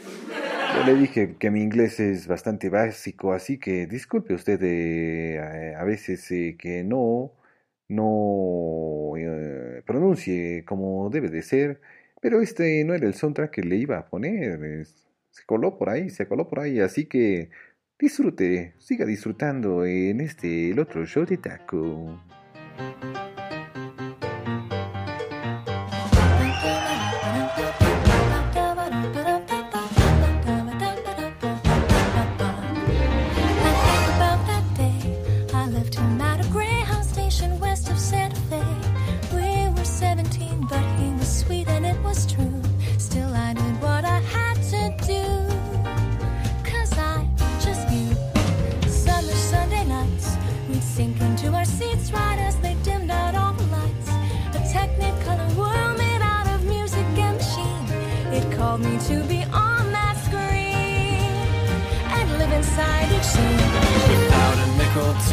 [0.00, 5.84] Yo le dije que mi inglés es bastante básico, así que disculpe usted eh, a,
[5.84, 7.34] veces eh, que no,
[7.88, 11.82] no eh, pronuncie como debe de ser,
[12.22, 14.86] pero este no era el soundtrack que le iba a poner.
[15.30, 17.50] se coló por ahí, se coló por ahí, así que
[18.04, 22.20] disfrute, siga disfrutando en este otro show de taco.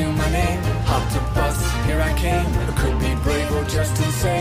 [0.01, 2.47] To my name, hopped a bus, here I came.
[2.69, 4.40] I could be brave or just insane.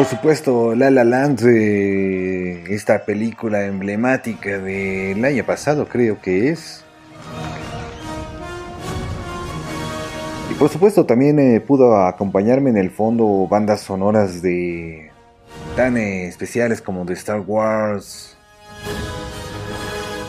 [0.00, 6.82] Por supuesto, La La Land, eh, esta película emblemática del año pasado, creo que es.
[10.50, 15.10] Y por supuesto, también eh, pudo acompañarme en el fondo bandas sonoras de
[15.76, 18.38] tan eh, especiales como de Star Wars.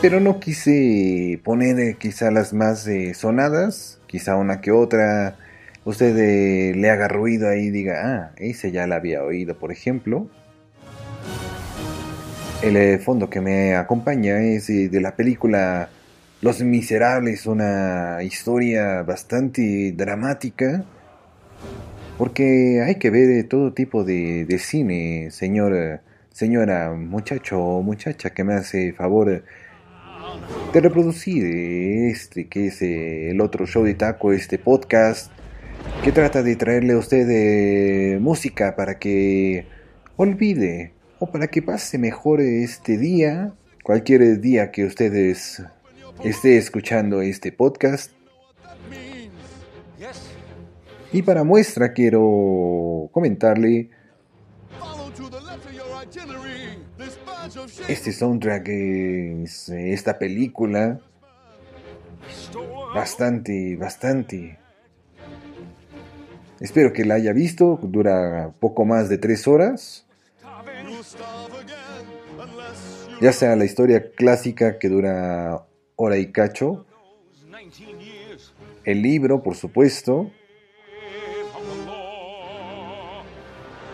[0.02, 5.38] Pero no quise poner eh, quizá las más sonadas, quizá una que otra
[5.84, 9.72] usted eh, le haga ruido ahí y diga, ah, ese ya la había oído, por
[9.72, 10.28] ejemplo.
[12.62, 15.88] El eh, fondo que me acompaña es eh, de la película
[16.40, 20.84] Los Miserables, una historia bastante dramática,
[22.18, 28.44] porque hay que ver todo tipo de, de cine, señora, señora, muchacho o muchacha que
[28.44, 29.42] me hace favor
[30.72, 31.44] de reproducir
[32.10, 35.30] este que es el otro show de taco, este podcast
[36.02, 39.66] que trata de traerle a usted eh, música para que
[40.16, 43.54] olvide o para que pase mejor este día,
[43.84, 45.62] cualquier día que ustedes
[46.24, 48.12] esté escuchando este podcast.
[51.12, 53.90] Y para muestra quiero comentarle
[57.88, 61.00] este soundtrack es eh, esta película
[62.94, 64.58] bastante, bastante
[66.62, 70.06] Espero que la haya visto, dura poco más de tres horas.
[73.20, 76.86] Ya sea la historia clásica que dura hora y cacho.
[78.84, 80.30] El libro, por supuesto.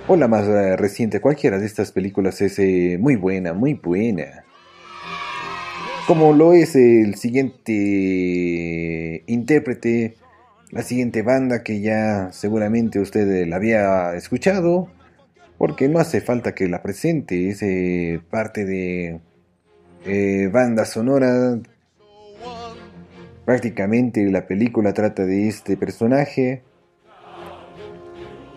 [0.07, 0.47] O la más
[0.79, 4.45] reciente, cualquiera de estas películas es eh, muy buena, muy buena.
[6.07, 7.73] Como lo es el siguiente
[9.27, 10.17] intérprete
[10.71, 14.89] la siguiente banda que ya seguramente usted la había escuchado,
[15.57, 19.21] porque no hace falta que la presente, es eh, parte de
[20.05, 21.59] eh, banda sonora.
[23.45, 26.63] Prácticamente la película trata de este personaje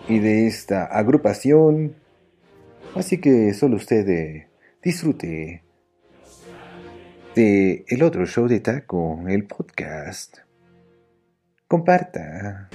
[0.06, 1.94] y de esta agrupación,
[2.94, 4.48] así que solo usted eh,
[4.82, 5.62] disfrute
[7.34, 10.40] de el otro show de taco, el podcast
[11.72, 12.68] comparta.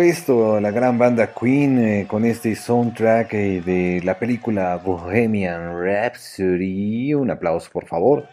[0.00, 7.12] Supuesto, la gran banda Queen eh, con este soundtrack eh, de la película Bohemian Rhapsody.
[7.12, 8.26] Un aplauso, por favor.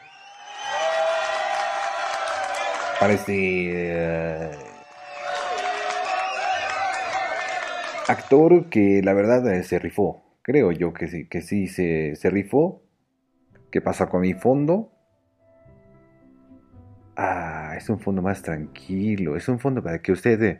[3.01, 4.51] Para este eh,
[8.07, 10.23] actor que la verdad se rifó.
[10.43, 12.81] Creo yo que sí, que sí se, se rifó.
[13.71, 14.93] ¿Qué pasa con mi fondo?
[17.17, 19.35] Ah, es un fondo más tranquilo.
[19.35, 20.59] Es un fondo para que usted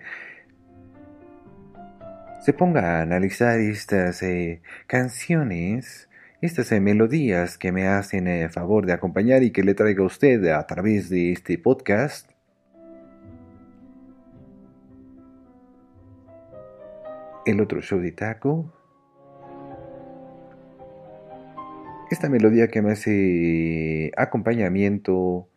[2.48, 6.07] se ponga a analizar estas eh, canciones,
[6.40, 10.06] estas eh, melodías que me hacen el favor de acompañar y que le traiga a
[10.06, 12.32] usted a través de este podcast.
[17.45, 18.74] El otro show de taco.
[22.10, 25.49] Esta melodía que me hace acompañamiento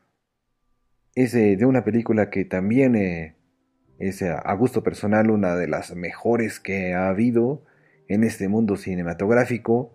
[1.14, 3.36] es eh, de una película que también eh,
[4.00, 7.62] es eh, a gusto personal una de las mejores que ha habido
[8.08, 9.92] en este mundo cinematográfico.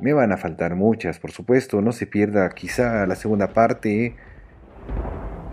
[0.00, 4.16] Me van a faltar muchas, por supuesto, no se pierda quizá la segunda parte,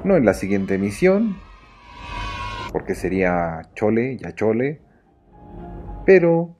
[0.03, 1.37] no en la siguiente emisión,
[2.71, 4.81] porque sería chole, ya chole,
[6.05, 6.55] pero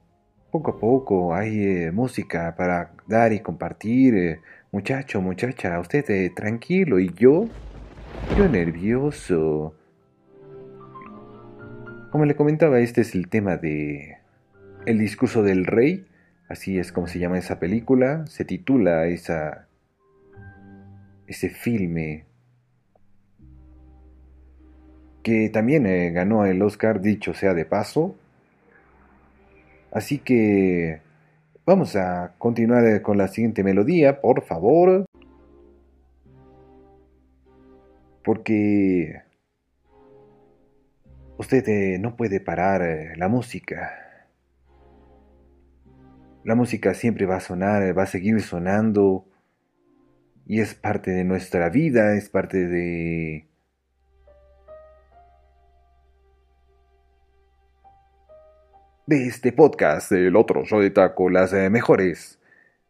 [0.52, 4.16] poco a poco hay eh, música para dar y compartir.
[4.16, 4.42] eh,
[4.72, 7.48] muchacho, muchacha, usted tranquilo y yo,
[8.38, 9.77] yo nervioso.
[12.12, 14.18] Como le comentaba, este es el tema de
[14.86, 16.06] El discurso del rey,
[16.48, 19.68] así es como se llama esa película, se titula esa
[21.28, 22.24] ese filme
[25.22, 28.16] que también eh, ganó el Oscar, dicho sea de paso.
[29.92, 31.02] Así que
[31.66, 35.06] vamos a continuar eh, con la siguiente melodía, por favor.
[38.24, 39.27] Porque
[41.38, 44.28] usted eh, no puede parar eh, la música.
[46.44, 49.26] La música siempre va a sonar, eh, va a seguir sonando.
[50.46, 53.48] Y es parte de nuestra vida, es parte de...
[59.06, 62.40] de este podcast, el otro show de taco, las mejores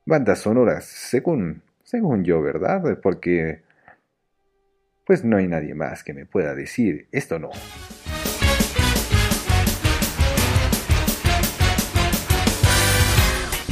[0.03, 2.99] bandas sonoras, según, según yo, ¿verdad?
[3.03, 3.61] Porque,
[5.06, 7.52] pues no hay nadie más que me pueda decir, esto no.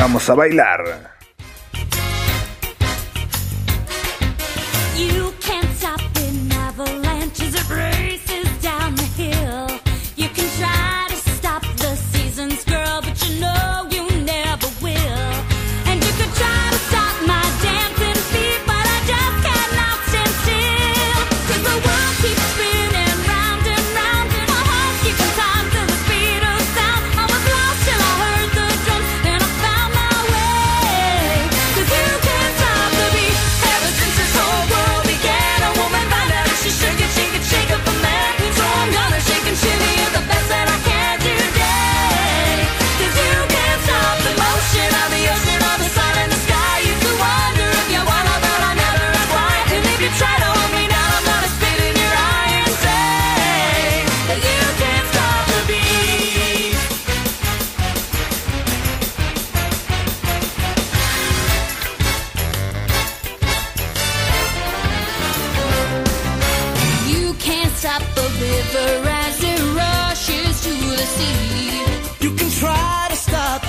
[0.05, 1.14] Vamos a bailar.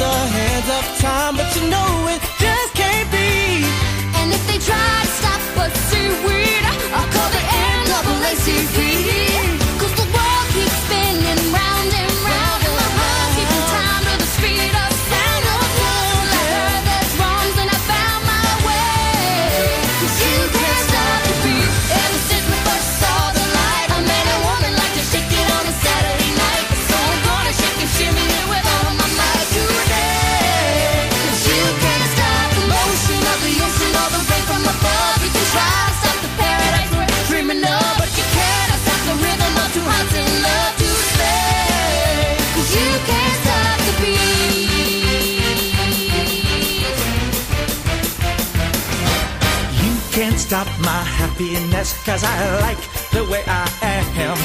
[0.06, 2.05] The hands of time, but you know
[51.36, 52.78] happiness, cause I like
[53.12, 54.38] the way I am.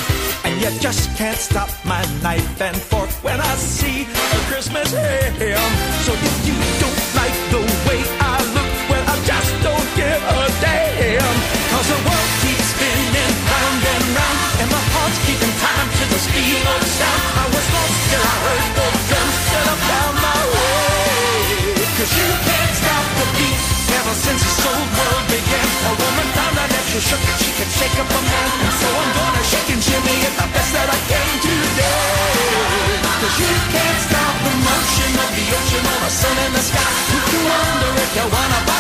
[0.43, 5.71] And you just can't stop my knife and fork when I see a Christmas ham.
[6.03, 10.43] So if you don't like the way I look, well, I just don't give a
[10.59, 11.35] damn.
[11.71, 16.19] Cause the world keeps spinning round and round, and my heart's keeping time to the
[16.19, 17.21] speed of sound.
[17.39, 17.71] I was
[27.01, 28.49] shook she can shake up a man.
[28.77, 33.01] So I'm gonna shake and shimmy it the best that I can today.
[33.21, 36.89] Cause you can't stop the motion of the ocean or the sun in the sky.
[37.13, 38.70] You can wonder if you wanna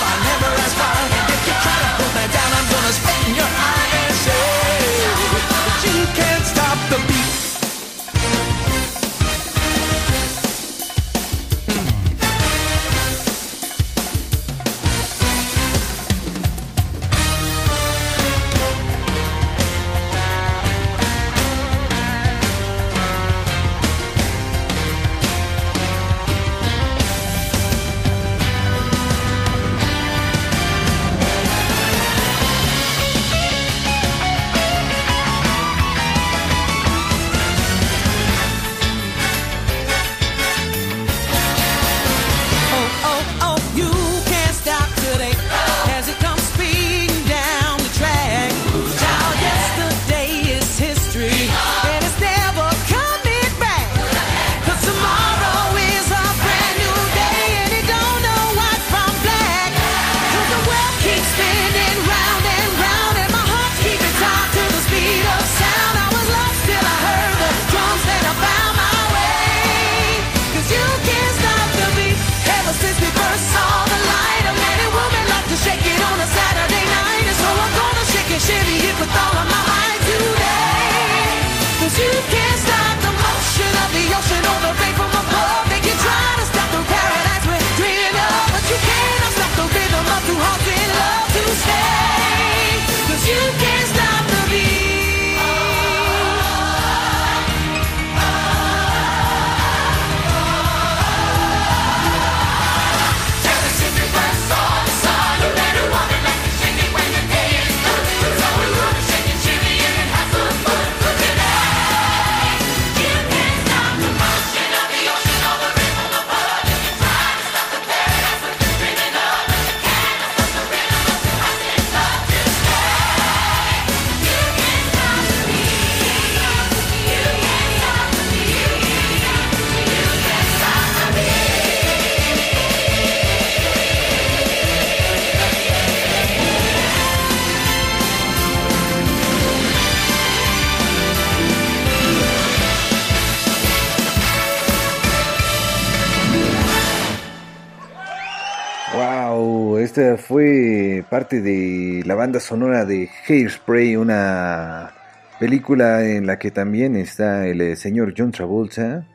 [149.91, 154.93] esta fue parte de la banda sonora de Hairspray, una
[155.37, 159.05] película en la que también está el eh, señor John Travolta.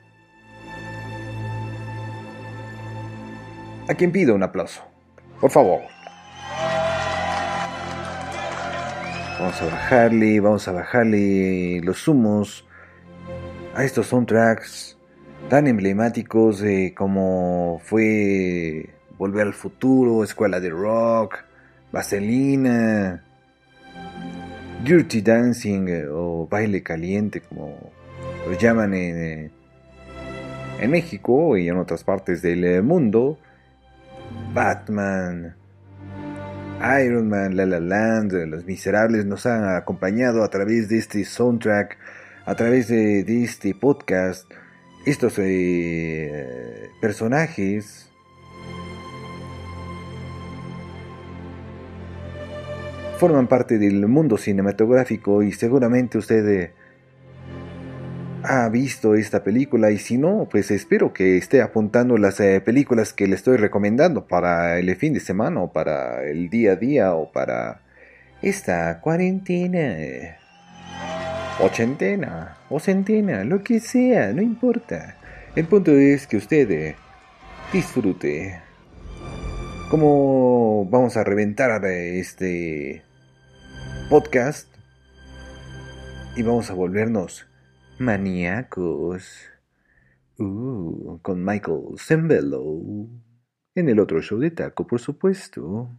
[3.89, 4.83] A quien pido un aplauso,
[5.41, 5.81] por favor.
[9.41, 12.69] Vamos a bajarle, vamos a bajarle los humos
[13.75, 14.99] a estos soundtracks
[15.49, 16.63] tan emblemáticos
[16.95, 21.39] como fue Volver al Futuro, Escuela de Rock,
[21.93, 23.23] Vaselina,
[24.85, 27.91] Dirty Dancing eh, o Baile Caliente como
[28.47, 29.51] lo llaman en, eh,
[30.81, 33.39] en México y en otras partes del eh, mundo,
[34.53, 35.57] Batman,
[37.03, 41.99] Iron Man, La La Land, Los Miserables nos han acompañado a través de este soundtrack,
[42.45, 44.49] a través de, este podcast,
[45.05, 45.41] estos
[47.01, 48.06] personajes
[53.19, 56.73] forman parte del mundo cinematográfico y seguramente usted eh,
[58.43, 63.15] ha visto esta película y si no, pues espero que esté apuntando las eh, películas
[63.15, 67.15] que le estoy recomendando para el fin de semana o para el día a día
[67.15, 67.81] o para
[68.43, 70.37] esta cuarentena, eh,
[71.61, 75.17] ochentena o centena, lo que sea, no importa.
[75.55, 76.95] El punto es que usted
[77.73, 78.61] disfrute.
[79.89, 83.06] Como vamos a reventar este
[84.09, 84.73] podcast
[86.37, 87.47] y vamos a volvernos
[87.99, 89.49] maníacos.
[90.39, 92.83] Uh, con Michael Zembello.
[93.75, 95.91] En el otro show de taco, por supuesto.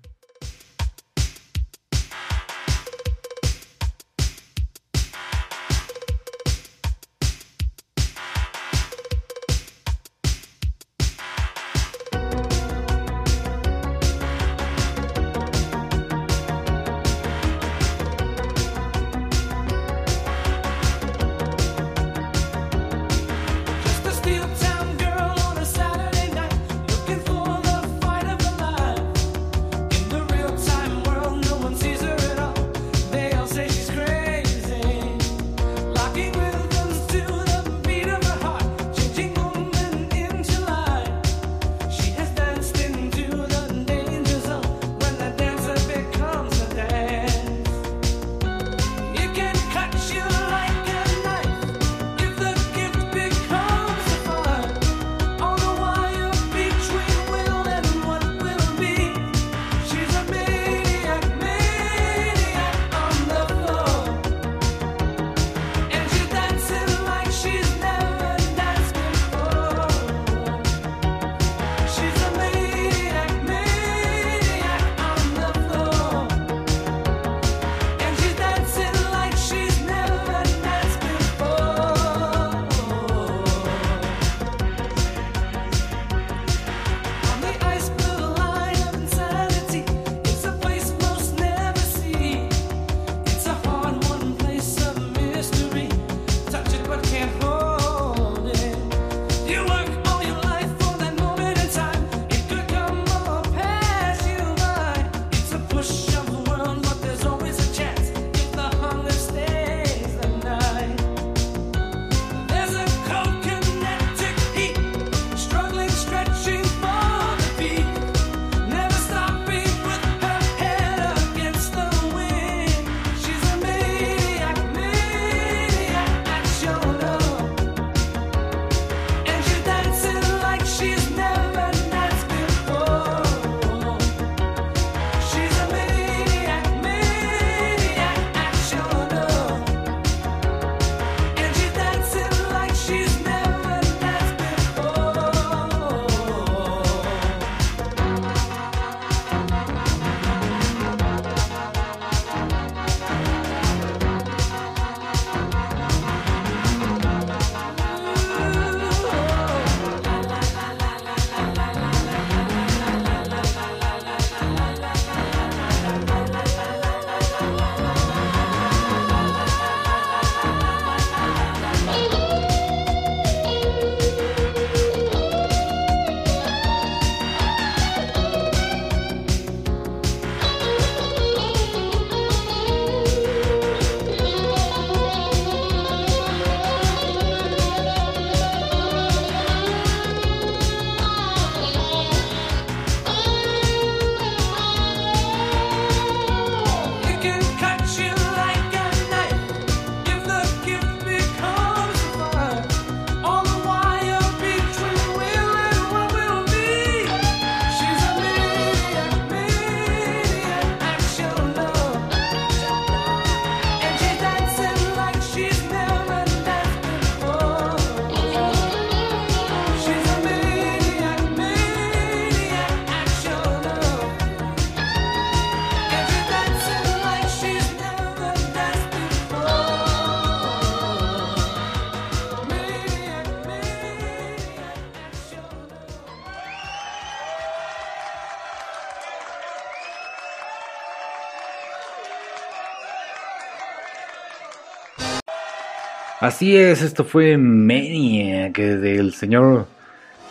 [246.27, 249.65] Así es, esto fue Maniac del señor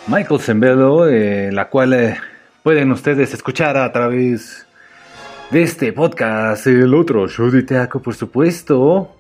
[0.07, 2.19] Michael Zembello, eh, la cual eh,
[2.63, 4.67] pueden ustedes escuchar a través
[5.51, 9.11] de este podcast, el otro show de Taco, por supuesto.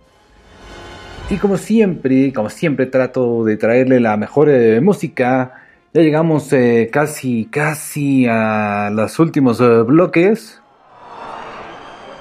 [1.30, 5.54] Y como siempre, como siempre trato de traerle la mejor eh, música.
[5.94, 10.60] Ya llegamos eh, casi, casi a los últimos bloques.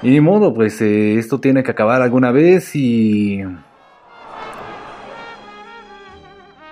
[0.00, 3.44] Y ni modo, pues esto tiene que acabar alguna vez y...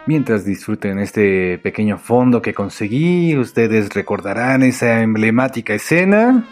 [0.06, 6.44] Mientras disfruten este pequeño fondo que conseguí, ustedes recordarán esa emblemática escena.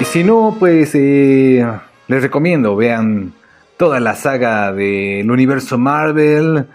[0.00, 1.66] Y si no, pues eh,
[2.06, 3.34] les recomiendo, vean
[3.76, 6.66] toda la saga del universo Marvel.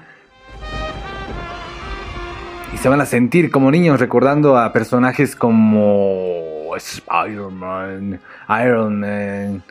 [2.72, 6.43] Y se van a sentir como niños recordando a personajes como
[6.78, 8.20] Spider-Man,
[8.64, 9.64] Iron Man,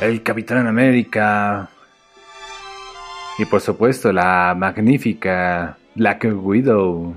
[0.00, 1.68] el Capitán América.
[3.38, 7.14] Y por supuesto la magnífica Black Widow.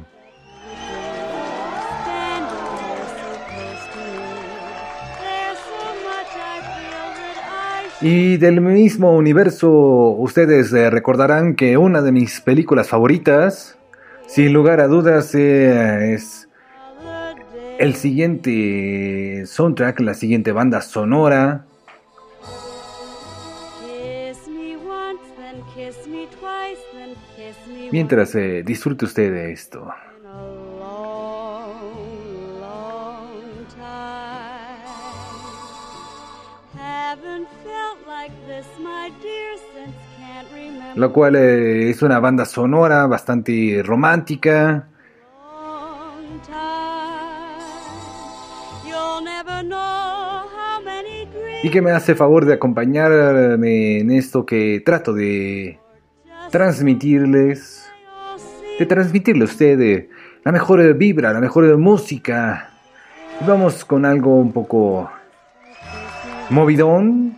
[7.99, 13.79] Y del mismo universo, ustedes eh, recordarán que una de mis películas favoritas,
[14.27, 16.46] sin lugar a dudas, eh, es
[17.79, 21.65] el siguiente soundtrack, la siguiente banda sonora.
[27.91, 29.87] Mientras eh, disfrute usted de esto.
[40.95, 44.87] Lo cual eh, es una banda sonora bastante romántica.
[51.63, 55.79] Y que me hace favor de acompañarme en esto que trato de
[56.51, 57.89] transmitirles.
[58.79, 60.09] De transmitirle a usted eh,
[60.43, 62.69] la mejor vibra, la mejor música.
[63.41, 65.09] Y vamos con algo un poco
[66.49, 67.37] movidón.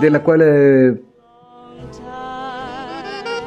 [0.00, 0.42] De la cual...
[0.42, 1.02] eh,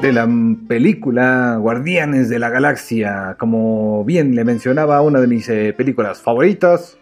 [0.02, 0.28] de la
[0.66, 6.98] película Guardianes de la Galaxia, como bien le mencionaba, una de mis eh, películas favoritas,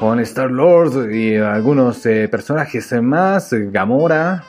[0.00, 4.42] con Star Lord y algunos eh, personajes más, Gamora.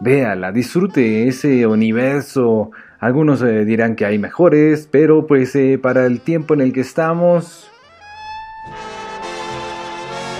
[0.00, 2.70] Véala, disfrute ese universo.
[3.00, 6.80] Algunos eh, dirán que hay mejores, pero pues eh, para el tiempo en el que
[6.80, 7.70] estamos,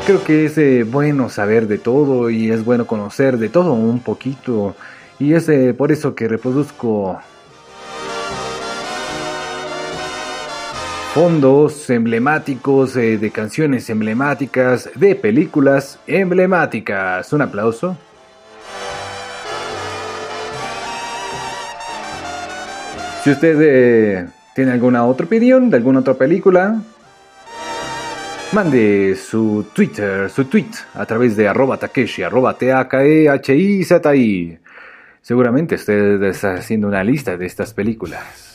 [0.06, 4.74] creo que es bueno saber de todo y es bueno conocer de todo un poquito.
[5.18, 7.20] Y es por eso que reproduzco
[11.14, 17.32] fondos emblemáticos eh, de canciones emblemáticas, de películas emblemáticas.
[17.32, 17.98] Un aplauso.
[23.24, 26.80] Si usted eh, tiene alguna otra opinión de alguna otra película,
[28.52, 34.58] mande su Twitter, su tweet a través de arroba takeshi, arroba T-A-K-E-H-I-Z-I.
[35.20, 38.49] Seguramente usted está haciendo una lista de estas películas.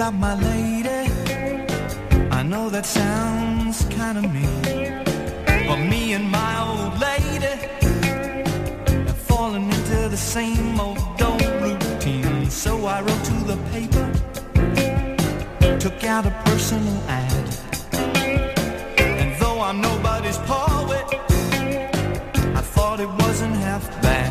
[0.00, 1.12] About my lady.
[2.30, 5.04] I know that sounds kind of mean.
[5.68, 7.54] But me and my old lady,
[9.08, 12.48] have fallen into the same old dull routine.
[12.48, 14.06] So I wrote to the paper,
[15.78, 17.48] took out a personal ad.
[19.20, 21.04] And though I'm nobody's poet,
[22.58, 24.29] I thought it wasn't half bad.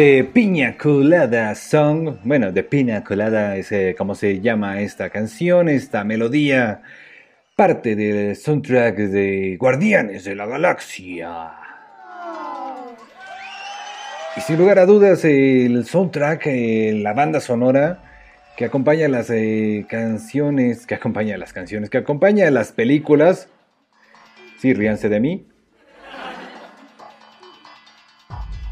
[0.00, 5.68] De Piña Colada Song, bueno, de Piña Colada es eh, como se llama esta canción,
[5.68, 6.80] esta melodía,
[7.54, 11.50] parte del soundtrack de Guardianes de la Galaxia.
[14.38, 18.02] Y sin lugar a dudas, el soundtrack, eh, la banda sonora
[18.56, 23.50] que acompaña las eh, canciones, que acompaña las canciones, que acompaña las películas,
[24.56, 25.49] sí, ríanse de mí,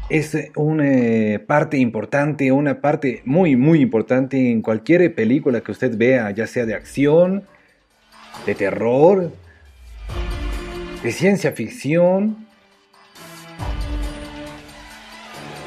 [0.09, 5.95] es una eh, parte importante, una parte muy, muy importante en cualquier película que usted
[5.95, 7.43] vea, ya sea de acción,
[8.45, 9.31] de terror,
[11.03, 12.47] de ciencia ficción.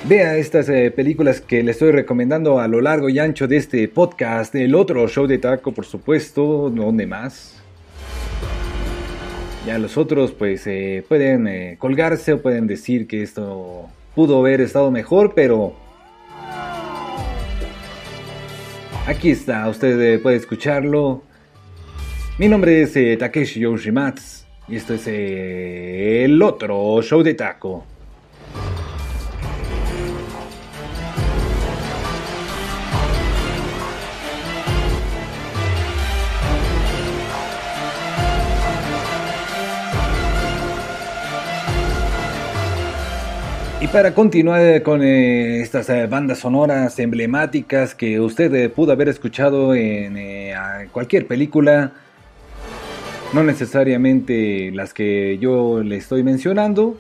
[0.08, 3.86] Vea estas eh, películas que le estoy recomendando a lo largo y ancho de este
[3.86, 7.62] podcast, el otro show de taco, por supuesto, ¿dónde más?
[9.64, 14.90] Ya los otros pues eh, pueden colgarse o pueden decir que esto pudo haber estado
[14.90, 15.74] mejor, pero
[19.06, 21.22] aquí está, usted eh, puede escucharlo.
[22.38, 27.84] Mi nombre es eh, Takeshi Yoshimatsu y esto es eh, el otro show de taco.
[43.92, 49.74] Para continuar con eh, estas eh, bandas sonoras emblemáticas que usted eh, pudo haber escuchado
[49.74, 50.16] en
[50.92, 51.92] cualquier película,
[53.34, 56.98] no necesariamente las que yo le estoy mencionando,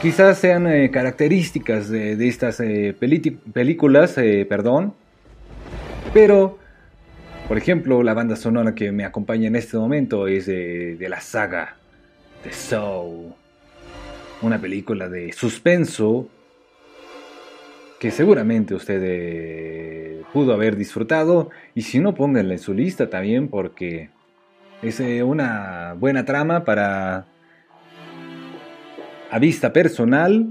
[0.00, 2.62] quizás sean características de, de estas
[2.98, 4.14] películas,
[4.48, 4.94] perdón,
[6.14, 6.58] pero,
[7.48, 11.76] por ejemplo, la banda sonora que me acompaña en este momento es de, la saga
[12.44, 13.37] de Saw
[14.42, 16.28] una película de suspenso
[17.98, 21.50] que seguramente usted eh, pudo haber disfrutado.
[21.74, 24.10] Y si no pónganla en su lista también porque
[24.82, 27.26] es eh, una buena trama para
[29.30, 30.46] a vista personal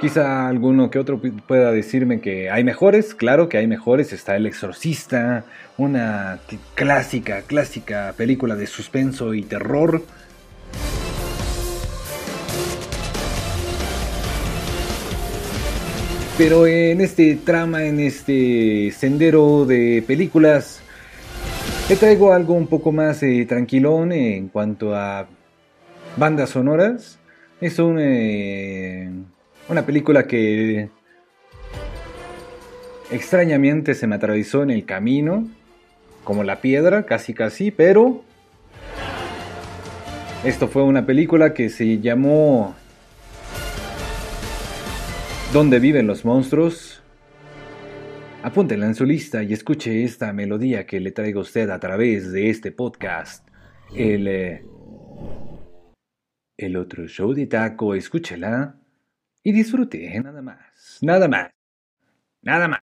[0.00, 4.36] Quizá alguno que otro pu- pueda decirme que hay mejores, claro que hay mejores, está
[4.36, 5.44] El Exorcista,
[5.76, 10.02] una cl- clásica, clásica película de suspenso y terror.
[16.36, 20.80] Pero en este trama, en este sendero de películas,
[21.88, 25.26] le traigo algo un poco más eh, tranquilón en cuanto a
[26.16, 27.18] bandas sonoras.
[27.60, 29.10] Es un, eh,
[29.68, 30.88] una película que
[33.10, 35.46] extrañamente se me atravesó en el camino,
[36.24, 38.22] como la piedra, casi casi, pero
[40.44, 42.74] esto fue una película que se llamó
[45.52, 47.02] ¿Dónde viven los monstruos?
[48.42, 52.32] Apúntela en su lista y escuche esta melodía que le traigo a usted a través
[52.32, 53.46] de este podcast.
[53.94, 54.64] El, eh,
[56.56, 58.78] el otro show de taco, escúchela
[59.48, 60.58] y disfrute, nada más,
[61.00, 61.50] nada más,
[62.42, 62.87] nada más.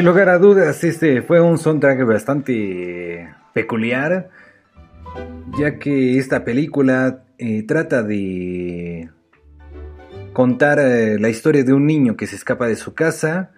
[0.00, 4.30] Sin lugar a dudas, este fue un soundtrack bastante peculiar,
[5.58, 9.10] ya que esta película eh, trata de
[10.32, 13.50] contar eh, la historia de un niño que se escapa de su casa.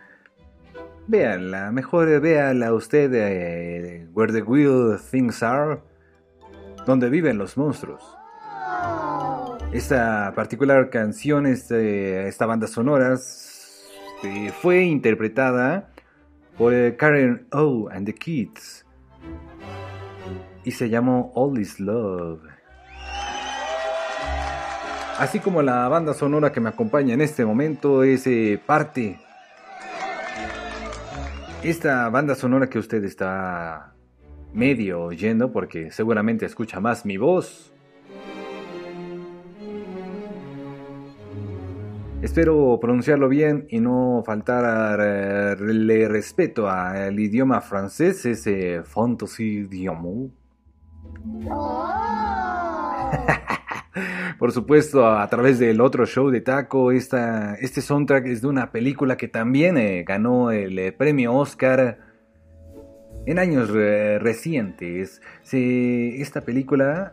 [1.06, 5.78] Véanla, mejor véala usted, eh, Where the Real Things Are,
[6.84, 8.02] donde viven los monstruos.
[9.72, 15.91] Esta particular canción, este, esta banda sonora, este, fue interpretada
[16.56, 18.84] por Karen O and the Kids
[20.64, 22.40] y se llamó All Is Love.
[25.18, 29.18] Así como la banda sonora que me acompaña en este momento es eh, parte.
[31.62, 33.94] Esta banda sonora que usted está
[34.52, 37.71] medio oyendo porque seguramente escucha más mi voz.
[42.22, 50.28] Espero pronunciarlo bien y no faltarle respeto al idioma francés, ese fantasy idioma.
[54.38, 58.70] Por supuesto, a través del otro show de Taco, esta, este soundtrack es de una
[58.70, 61.98] película que también eh, ganó el eh, premio Oscar
[63.26, 65.20] en años eh, recientes.
[65.42, 67.12] Se- esta película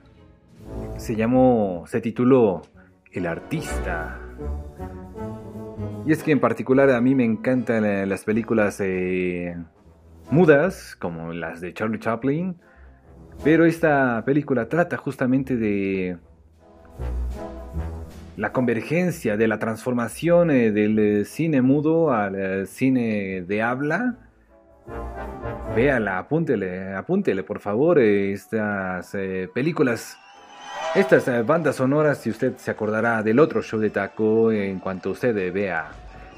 [0.98, 2.62] se llamó, se tituló
[3.12, 4.20] El artista.
[6.06, 9.56] Y es que en particular a mí me encantan eh, las películas eh,
[10.32, 12.56] mudas, como las de Charlie Chaplin,
[13.44, 16.18] Pero esta película trata justamente de
[18.38, 24.18] la convergencia, de la transformación eh, del cine mudo al cine de habla.
[25.76, 29.16] Véala, apúntele, apúntele por favor estas
[29.54, 30.18] películas,
[30.96, 35.12] estas eh, bandas sonoras, si usted se acordará del otro show de taco en cuanto
[35.12, 35.90] usted vea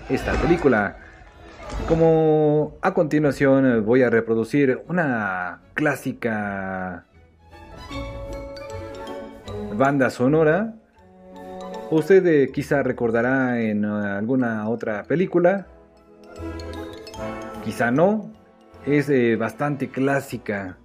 [0.10, 0.98] esta película.
[1.88, 7.06] Como a continuación eh, voy a reproducir una clásica
[9.74, 10.76] banda sonora.
[11.90, 15.68] Usted eh, quizá recordará en eh, alguna otra película.
[17.64, 18.32] Quizá no.
[18.86, 20.78] Es bastante clásica.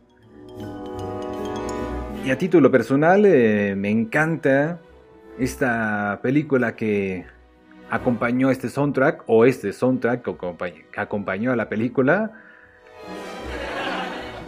[2.27, 4.81] Y a título personal eh, me encanta
[5.39, 7.25] esta película que
[7.89, 12.33] acompañó este soundtrack o este soundtrack que acompañ- que acompañó a la película.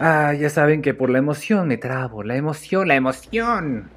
[0.01, 3.89] Ah, ya saben que por la emoción me trabo, la emoción, la emoción.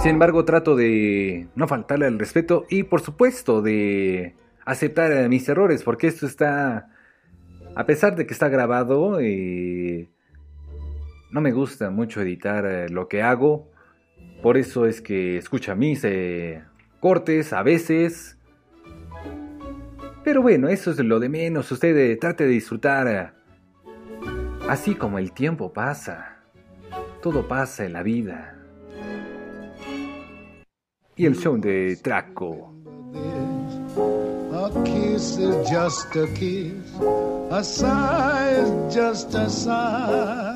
[0.00, 4.34] Sin embargo, trato de no faltarle al respeto y por supuesto de
[4.64, 6.88] aceptar mis errores, porque esto está,
[7.76, 10.08] a pesar de que está grabado, eh,
[11.30, 13.70] no me gusta mucho editar eh, lo que hago,
[14.42, 16.62] por eso es que escucha mis eh,
[17.00, 18.38] cortes a veces.
[20.24, 23.34] Pero bueno, eso es lo de menos, usted eh, trate de disfrutar
[24.68, 26.38] así como el tiempo pasa,
[27.22, 28.52] todo pasa en la vida.
[31.16, 32.72] Y el show de Traco.
[34.52, 36.72] A kiss is just a kiss,
[37.50, 40.55] a sigh is just a sigh.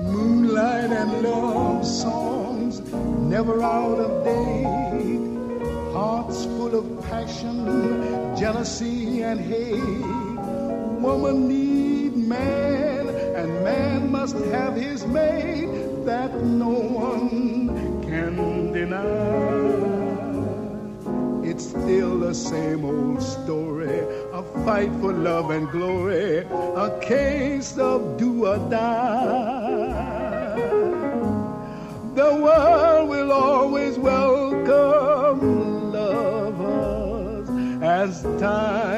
[0.00, 2.80] Moonlight and love songs
[3.18, 5.18] never out of date.
[5.92, 9.82] Hearts full of passion, jealousy, and hate.
[11.02, 19.88] Woman need man, and man must have his mate that no one can deny.
[21.42, 24.04] It's still the same old story,
[24.64, 26.38] fight for love and glory,
[26.76, 30.18] a case of do or die.
[32.14, 37.48] The world will always welcome lovers
[37.82, 38.97] as time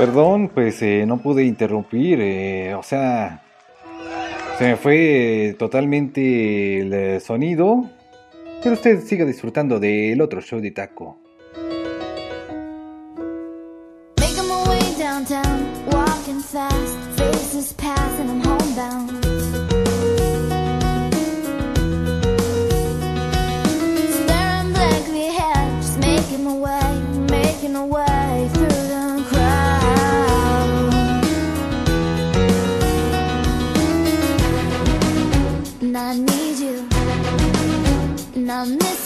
[0.00, 3.42] Perdón, pues eh, no pude interrumpir, eh, o sea,
[4.56, 7.84] se me fue totalmente el eh, sonido,
[8.62, 11.18] pero usted siga disfrutando del otro show de taco.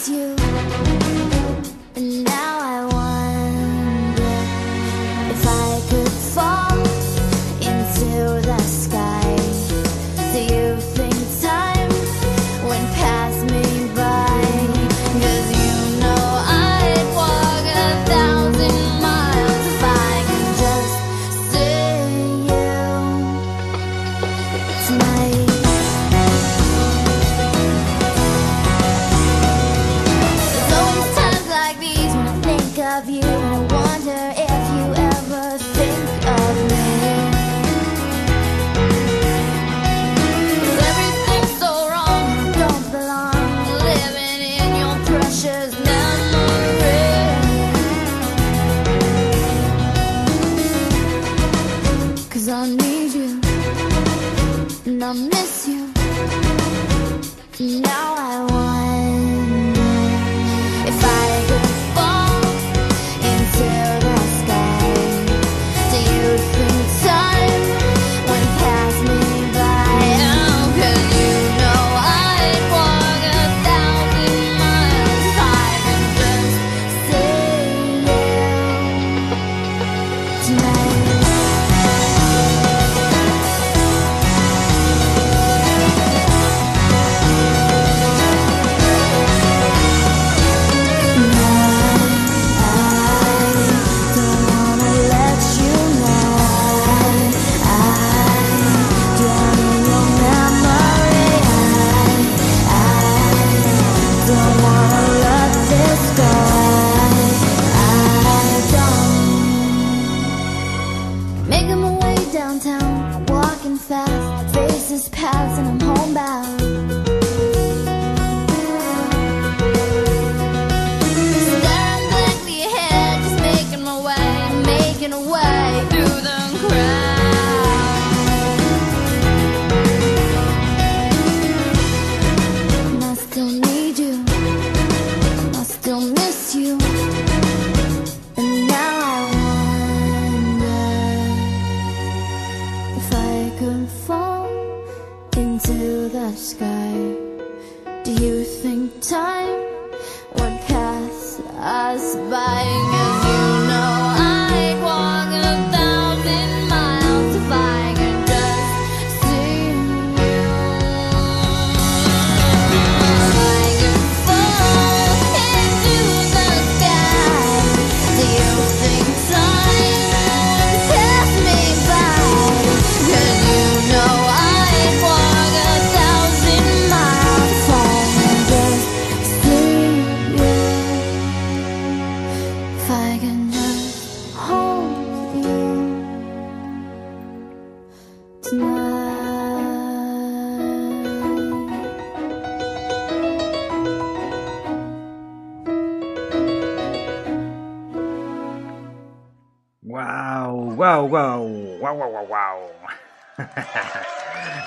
[0.08, 0.43] You,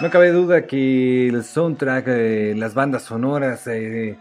[0.08, 2.08] No cabe duda que el soundtrack,
[2.56, 4.16] las bandas sonoras eh,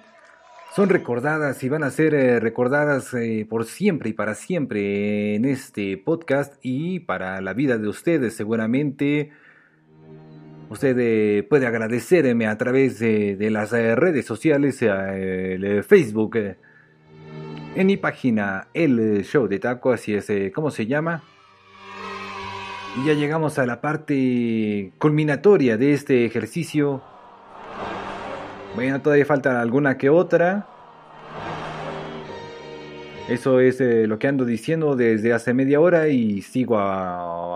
[0.75, 5.45] son recordadas y van a ser eh, recordadas eh, por siempre y para siempre en
[5.45, 9.31] este podcast y para la vida de ustedes seguramente.
[10.71, 16.37] Usted puede agradecerme a través de, las redes sociales, el, Facebook,
[17.77, 21.23] en mi página El Show de Taco, así es, ¿cómo se llama?
[22.97, 27.03] Y ya llegamos a la parte culminatoria de este ejercicio.
[28.75, 30.67] Bueno, todavía falta alguna que otra.
[33.29, 36.79] Eso es eh, lo que ando diciendo desde hace media hora y sigo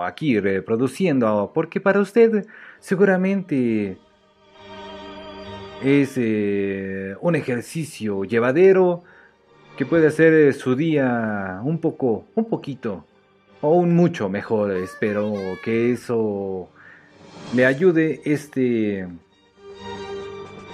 [0.03, 2.47] aquí reproduciendo, porque para usted
[2.81, 3.97] seguramente
[5.83, 9.05] es eh, un ejercicio llevadero
[9.79, 13.07] que puede hacer eh, su día un poco, un poquito,
[13.61, 14.73] o un mucho mejor.
[14.73, 16.69] Espero que eso
[17.55, 19.07] le ayude este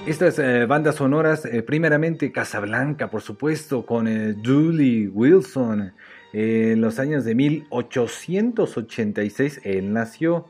[0.06, 5.92] estas eh, bandas sonoras, eh, primeramente Casablanca, por supuesto, con eh, Julie Wilson.
[6.32, 10.46] en los años de 1886 él nació.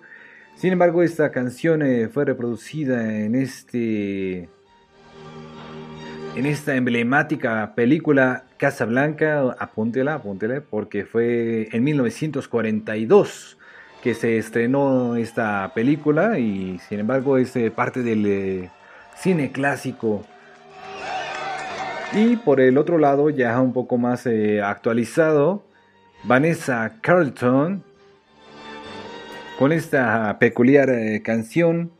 [0.56, 1.82] Sin embargo, esta canción
[2.12, 4.48] fue reproducida en este
[6.36, 13.56] en esta emblemática película Casablanca, apúntela, apúntela, porque fue en 1942
[14.02, 18.70] que se estrenó esta película y sin embargo es eh, parte del eh,
[19.16, 20.26] cine clásico.
[22.12, 25.64] Y por el otro lado, ya un poco más eh, actualizado,
[26.24, 27.82] Vanessa Carlton
[29.58, 30.90] con esta peculiar
[31.22, 31.95] canción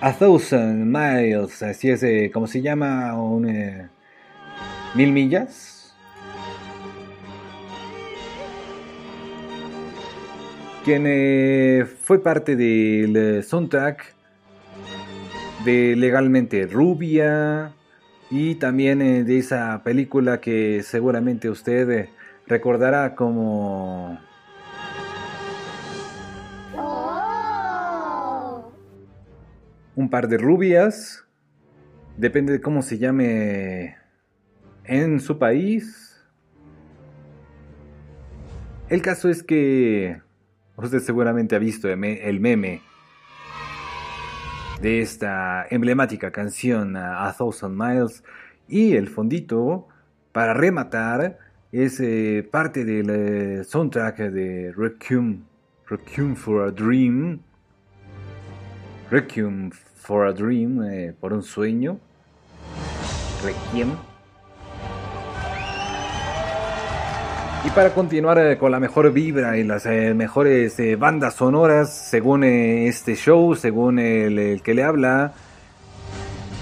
[0.00, 3.88] A Thousand Miles, así es eh, como se llama, un, eh,
[4.94, 5.92] mil millas.
[10.84, 14.14] Quien eh, fue parte del eh, soundtrack
[15.64, 17.72] de Legalmente Rubia
[18.30, 22.08] y también de esa película que seguramente usted
[22.46, 24.20] recordará como
[29.98, 31.24] Un par de rubias.
[32.16, 33.96] Depende de cómo se llame
[34.84, 36.16] en su país.
[38.88, 40.20] El caso es que
[40.76, 42.80] usted seguramente ha visto el me- el meme
[44.80, 48.22] de esta emblemática canción A Thousand Miles
[48.68, 49.88] y el fondito
[50.30, 51.38] para rematar
[51.72, 55.42] es eh, parte del eh, soundtrack de Requiem,
[55.88, 57.40] Requiem for a Dream
[59.10, 59.70] Requiem
[60.08, 61.98] for a Dream eh, por un sueño
[63.44, 63.90] Requiem
[67.66, 72.42] Y para continuar eh, con la mejor vibra y las eh, mejores bandas sonoras, según
[72.42, 75.34] este show, según el, que le habla,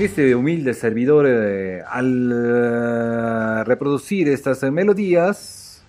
[0.01, 5.85] este humilde servidor, al reproducir estas melodías,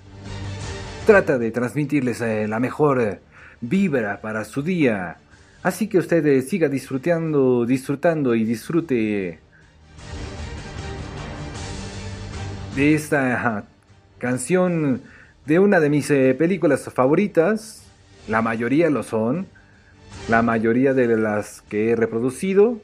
[1.08, 3.20] trata de transmitirles la mejor
[3.62, 5.18] vibra para su día.
[5.68, 9.38] Así que usted eh, siga disfrutando, disfrutando y disfrute
[12.73, 13.65] de esta
[14.18, 15.02] canción
[15.45, 17.84] de una de mis eh, películas favoritas.
[18.30, 19.45] La mayoría lo son.
[20.30, 22.80] La mayoría de las que he reproducido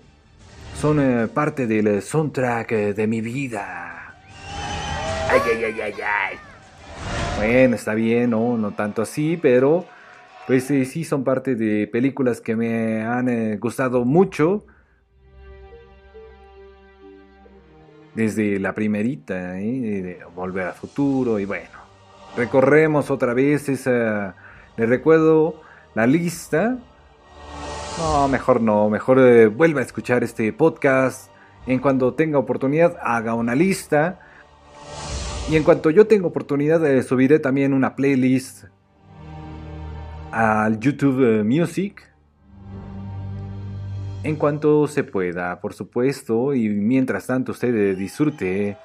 [0.78, 4.14] son eh, parte del soundtrack de mi vida.
[5.30, 6.38] Ay, ay, ay, ay, ay.
[7.38, 9.86] Bueno, está bien, no, no tanto así, pero
[10.48, 14.66] pues eh, sí son parte de películas que me han eh, gustado mucho.
[18.16, 19.64] Desde la primerita, ¿eh?
[20.04, 21.84] de Volver al Futuro y bueno.
[22.36, 24.36] Recorremos otra vez esa...
[24.76, 25.62] Les recuerdo
[25.94, 26.78] la lista.
[28.00, 31.30] No, mejor no, mejor eh, vuelva a escuchar este podcast.
[31.68, 34.20] En cuanto tenga oportunidad, haga una lista.
[35.50, 38.66] Y en cuanto yo tenga oportunidad, eh, subiré también una playlist
[40.34, 42.10] al YouTube eh, Music.
[44.24, 46.56] En cuanto se pueda, por supuesto.
[46.56, 48.78] Y mientras tanto, usted eh, disfrute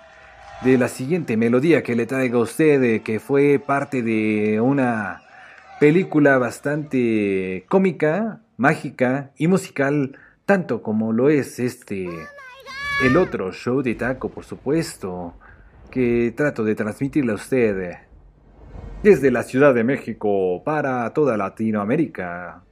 [0.62, 5.22] de la siguiente melodía que le traigo a usted, eh, que fue parte de una
[5.80, 12.08] película bastante cómica, mágica y musical, tanto como lo es este,
[13.04, 15.34] el otro show de taco, por supuesto,
[15.90, 18.07] que trato de transmitirle a usted
[19.02, 22.62] desde la Ciudad de México para toda Latinoamérica.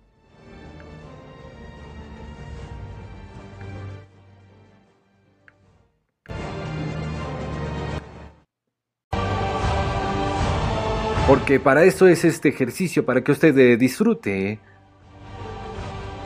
[11.26, 14.60] Porque para eso es este ejercicio, para que usted disfrute.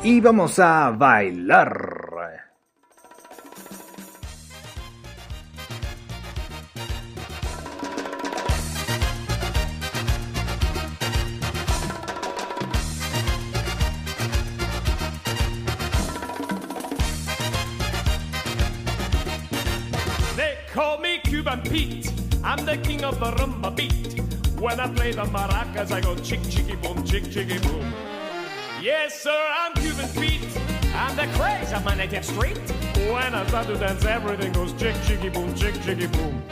[0.03, 2.00] Y vamos a bailar.
[24.61, 27.95] When I play the maracas, I go chick chicky boom, chick chicky boom.
[28.83, 30.47] Yes, sir, I'm Cuban Pete.
[30.95, 32.59] I'm the craze of my native street.
[33.11, 36.43] When I start to dance, everything goes chick chicky boom, chick chicky boom.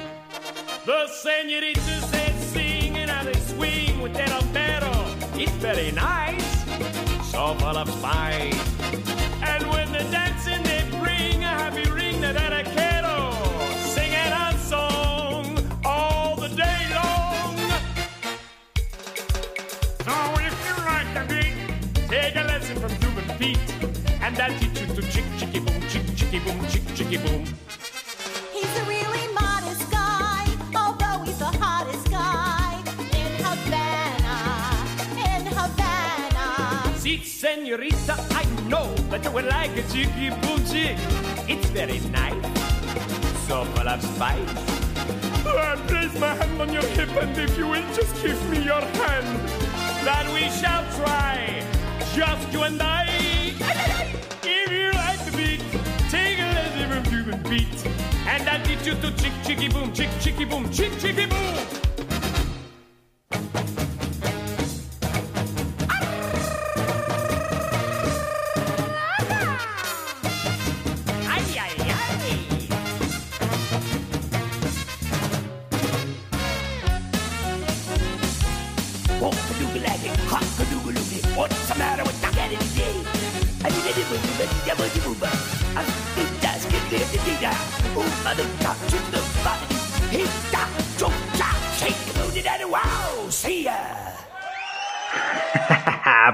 [0.87, 5.39] The senoritas they sing and how they swing with that albero.
[5.39, 6.65] It's very nice,
[7.31, 8.81] so full of spice.
[9.43, 12.88] And when the dancing they bring a happy ring that I quiero,
[24.29, 27.45] and I'll teach you to chick chicky boom, chick chicky boom, chick chicky boom.
[28.53, 30.45] He's a really modest guy,
[30.77, 32.77] although he's the hottest guy
[33.21, 34.37] in Havana,
[35.29, 36.99] in Havana.
[36.99, 40.99] See, senorita, I know that you would like a chicky boom chick.
[41.49, 42.45] It's very nice,
[43.47, 44.57] so full of spice.
[45.49, 48.83] I place my hand on your hip, and if you will just give me your
[49.01, 49.49] hand,
[50.05, 51.65] then we shall try,
[52.15, 54.05] just you and I.
[55.39, 55.63] feet.
[56.11, 57.87] Take a lazy room, you beat.
[58.27, 61.88] And I need you to chick, chicky, boom, chick, chicky, boom, chick, chicky, boom.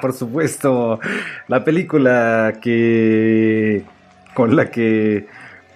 [0.04, 1.00] Por supuesto,
[1.48, 3.84] la película que
[4.34, 5.26] con la que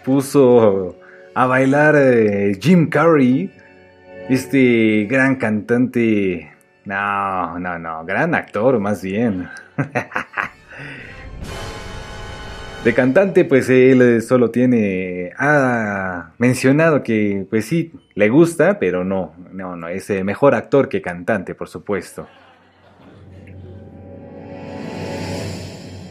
[0.05, 0.97] puso
[1.35, 3.51] a bailar eh, Jim Carrey,
[4.29, 6.53] este gran cantante,
[6.85, 9.49] no, no, no, gran actor más bien.
[12.85, 19.33] De cantante, pues él solo tiene, ha mencionado que, pues sí, le gusta, pero no,
[19.53, 22.29] no, no, es mejor actor que cantante, por supuesto.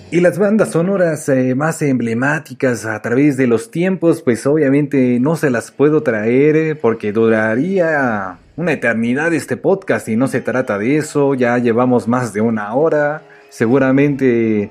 [0.09, 5.35] Y las bandas sonoras eh, más emblemáticas a través de los tiempos, pues obviamente no
[5.35, 10.77] se las puedo traer eh, porque duraría una eternidad este podcast y no se trata
[10.77, 14.69] de eso, ya llevamos más de una hora, seguramente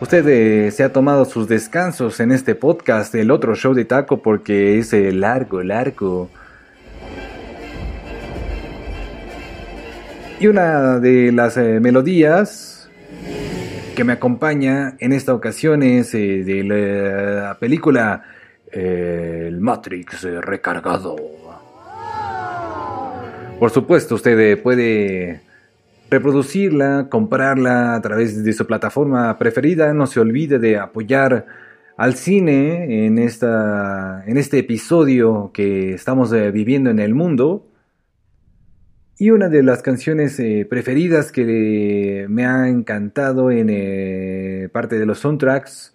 [0.00, 4.22] usted eh, se ha tomado sus descansos en este podcast, el otro show de taco,
[4.22, 6.30] porque es largo, largo.
[10.38, 12.78] Y una de las melodías
[13.98, 18.22] que me acompaña en esta ocasión es eh, de la película
[18.70, 21.16] eh, El Matrix recargado.
[23.58, 25.40] Por supuesto, usted eh, puede
[26.10, 29.92] reproducirla, comprarla a través de su plataforma preferida.
[29.92, 31.46] No se olvide de apoyar
[31.96, 37.66] al cine en, esta, en este episodio que estamos viviendo en el mundo.
[39.20, 45.06] Y una de las canciones eh, preferidas que me ha encantado en eh, parte de
[45.06, 45.92] los soundtracks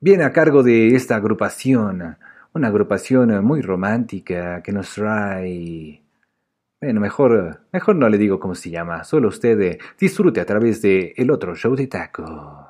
[0.00, 2.18] viene a cargo de esta agrupación.
[2.52, 6.02] Una agrupación muy romántica que nos trae...
[6.78, 9.04] Bueno, mejor, mejor no le digo cómo se llama.
[9.04, 12.68] Solo usted eh, disfrute a través de el otro show de taco.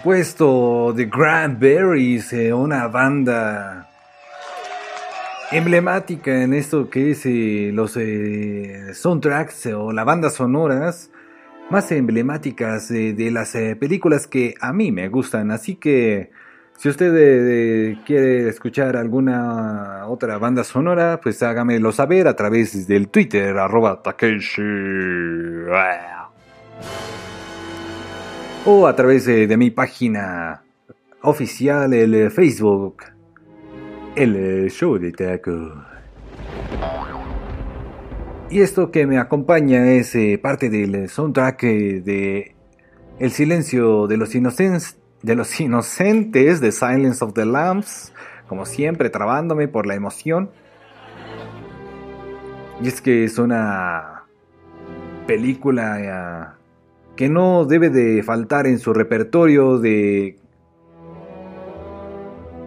[0.00, 3.86] Supuesto, The Cranberries, eh, una banda
[5.52, 11.10] emblemática en esto que es eh, los eh, soundtracks o las bandas sonoras
[11.68, 15.50] más emblemáticas de las eh, películas que a mí me gustan.
[15.50, 16.30] Así que
[16.78, 23.58] si usted quiere escuchar alguna otra banda sonora, pues hágamelo saber a través del Twitter,
[23.58, 24.62] arroba Takeshi.
[28.66, 30.62] O a través de mi página
[31.22, 33.04] oficial, el eh, Facebook,
[34.16, 35.74] el eh, show de taco.
[38.50, 42.54] Y esto que me acompaña es eh, parte del soundtrack de
[43.18, 48.12] El silencio de los inocentes, de los inocentes, de Silence of the Lambs,
[48.48, 50.50] como siempre trabándome por la emoción.
[52.82, 54.24] Y es que es una
[55.26, 56.58] película
[57.20, 60.38] que no debe de faltar en su repertorio de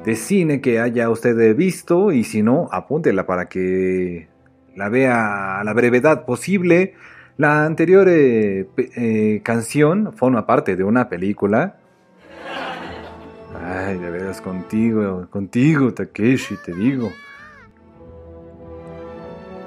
[0.06, 4.28] de cine que haya usted visto y si no, apúntela para que
[4.76, 6.94] la vea a la brevedad posible.
[7.38, 11.78] La anterior eh, eh, canción forma parte de una película.
[13.60, 17.12] Ay, de veras contigo, contigo, Takeshi, te digo.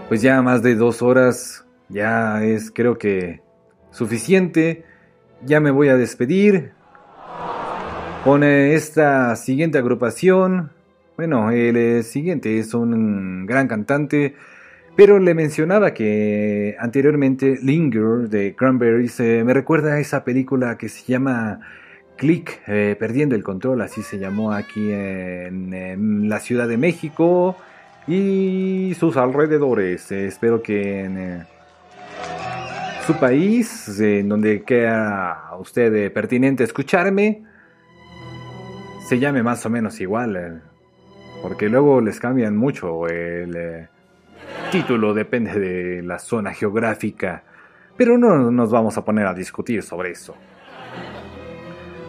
[0.07, 3.45] Pues ya más de dos horas, ya es creo que
[3.97, 4.85] suficiente.
[5.45, 6.73] Ya me voy a despedir
[8.25, 10.71] con esta siguiente agrupación.
[11.17, 14.35] Bueno, el eh, siguiente es un gran cantante,
[14.97, 20.89] pero le mencionaba que anteriormente Linger de Cranberries eh, me recuerda a esa película que
[20.91, 21.61] se llama
[22.17, 27.57] Click, eh, Perdiendo el Control, así se llamó aquí en, la Ciudad de México
[28.07, 30.11] y sus alrededores.
[30.13, 31.47] Eh, espero que en
[33.07, 37.45] su país, eh, en donde queda usted eh, pertinente escucharme,
[39.07, 40.37] se llame más o menos igual.
[40.37, 40.61] eh,
[41.41, 43.89] porque luego les cambian mucho el
[44.73, 47.45] título, depende de la zona geográfica.
[47.97, 50.35] Pero no nos vamos a poner a discutir sobre eso.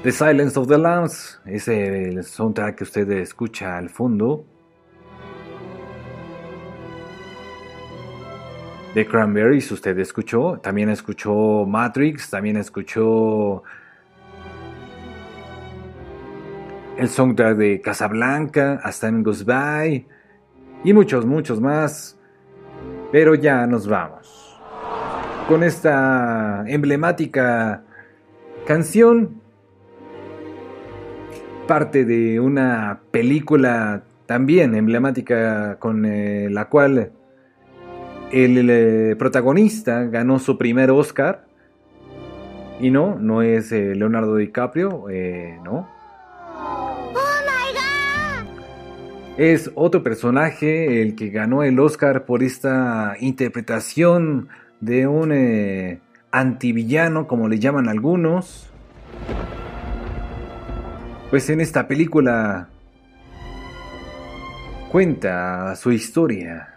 [0.01, 4.45] The Silence of the Lambs es el soundtrack que usted escucha al fondo.
[8.97, 13.61] The Cranberries usted escuchó, también escuchó Matrix, también escuchó
[16.97, 20.07] el soundtrack de Casablanca, Hasta en Goes By
[20.83, 22.17] y muchos, muchos más.
[23.11, 24.59] Pero ya nos vamos.
[25.47, 27.83] Con esta emblemática
[28.65, 29.43] canción,
[31.67, 37.11] parte de una película también emblemática con eh, la cual
[38.31, 41.45] el, eh, protagonista ganó su primer Oscar.
[42.79, 45.87] Y no, no es eh, Leonardo DiCaprio, eh, no.
[49.37, 54.49] Es otro personaje el que ganó el Oscar por esta interpretación
[54.79, 55.99] de un eh,
[56.31, 58.71] antivillano, como le llaman algunos.
[61.29, 62.69] Pues en esta película
[64.91, 66.76] cuenta su historia.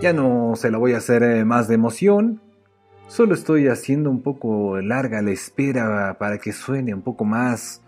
[0.00, 2.40] Ya no se la voy a hacer eh, más de emoción.
[3.06, 7.82] Solo estoy haciendo un poco larga la espera para que suene un poco más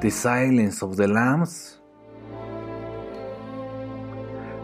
[0.00, 1.80] The Silence of the Lambs.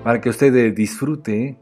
[0.03, 1.57] Para que usted eh, disfrute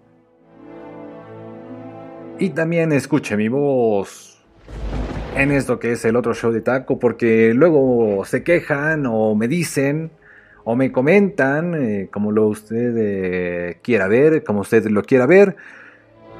[2.38, 4.42] y también escuche mi voz
[5.36, 9.46] en esto que es el otro show de taco, porque luego se quejan o me
[9.46, 10.10] dicen
[10.70, 15.56] o me comentan, eh, como lo usted eh, quiera ver, como usted lo quiera ver.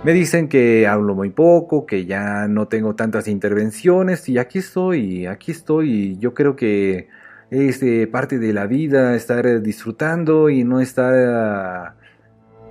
[0.05, 5.25] Me dicen que hablo muy poco, que ya no tengo tantas intervenciones y aquí estoy,
[5.25, 7.09] aquí estoy yo creo que
[7.51, 11.95] es eh, parte de la vida estar disfrutando y no estar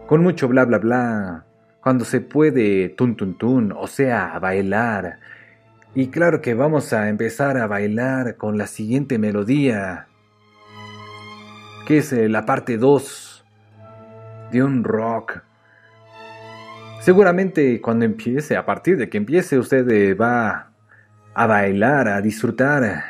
[0.05, 1.45] con mucho bla bla bla.
[1.81, 5.17] Cuando se puede tun tun tun, o sea, bailar.
[5.95, 10.07] Y claro que vamos a empezar a bailar con la siguiente melodía,
[11.87, 13.45] que es eh, la parte 2
[14.51, 15.39] de un rock.
[16.99, 20.71] Seguramente cuando empiece, a partir de que empiece, usted eh, va
[21.33, 23.03] a bailar, a disfrutar,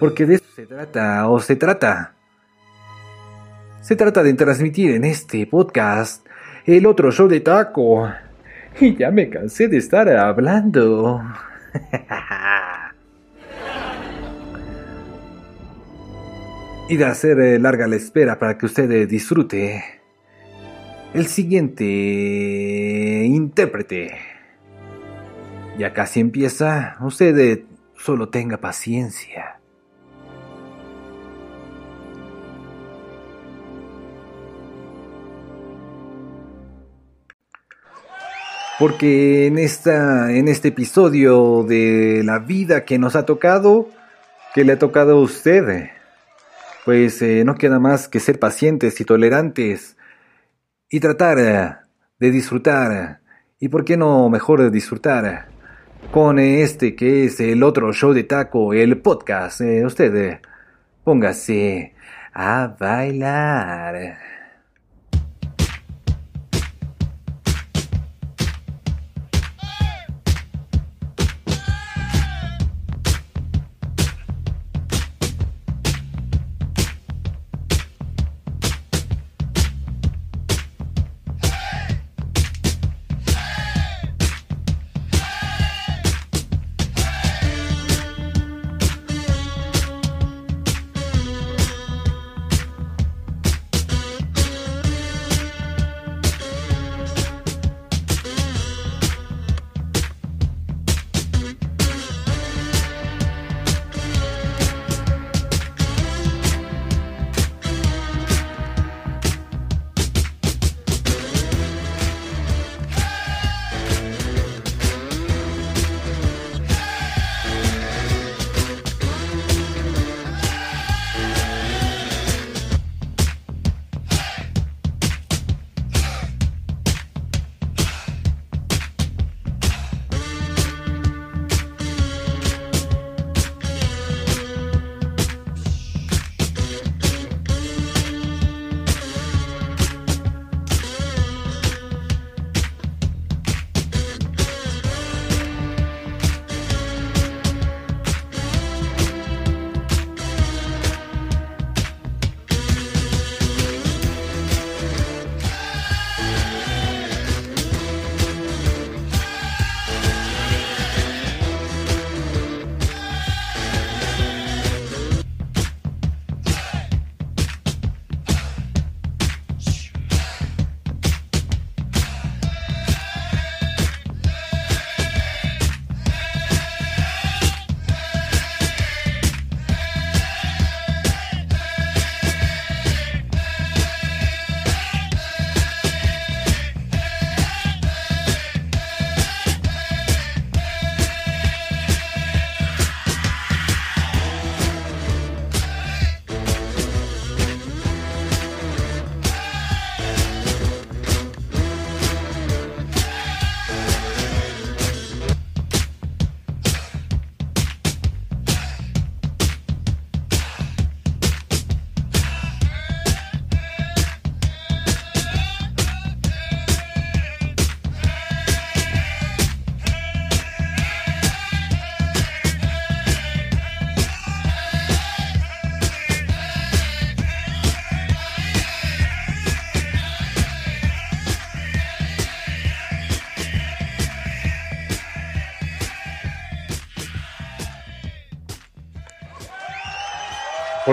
[0.00, 2.14] porque de eso se trata, o se trata.
[3.82, 6.26] Se trata de transmitir en este podcast
[6.66, 8.10] el otro show de taco.
[8.80, 11.22] Y ya me cansé de estar hablando.
[16.88, 19.84] y de hacer eh, larga la espera para que usted eh, disfrute
[21.14, 21.84] el siguiente
[23.24, 24.16] intérprete.
[25.78, 26.96] Ya casi empieza.
[27.00, 27.64] Usted eh,
[27.96, 29.58] solo tenga paciencia.
[38.78, 43.88] Porque en, esta, en este episodio de la vida que nos ha tocado,
[44.54, 45.90] que le ha tocado a usted,
[46.84, 49.96] pues eh, no queda más que ser pacientes y tolerantes
[50.88, 51.74] y tratar eh,
[52.18, 53.20] de disfrutar.
[53.58, 55.48] Y por qué no mejor disfrutar
[56.10, 59.60] con este que es el otro show de taco, el podcast.
[59.60, 60.40] Eh, usted eh,
[61.04, 61.94] póngase
[62.34, 64.18] a bailar.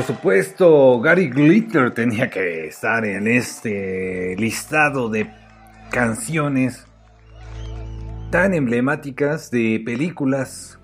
[0.10, 5.30] Supuesto, Gary Glitter tenía que estar en este listado de
[5.92, 6.88] canciones
[8.32, 10.80] tan emblemáticas de películas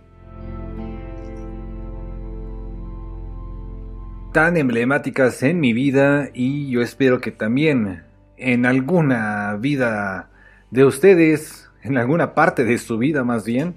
[4.31, 8.03] tan emblemáticas en mi vida y yo espero que también
[8.37, 10.29] en alguna vida
[10.69, 13.73] de ustedes, en alguna parte de su vida más bien,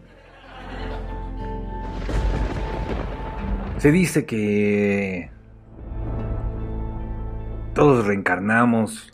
[3.78, 5.30] Se dice que
[7.78, 9.08] todos reencarnamos,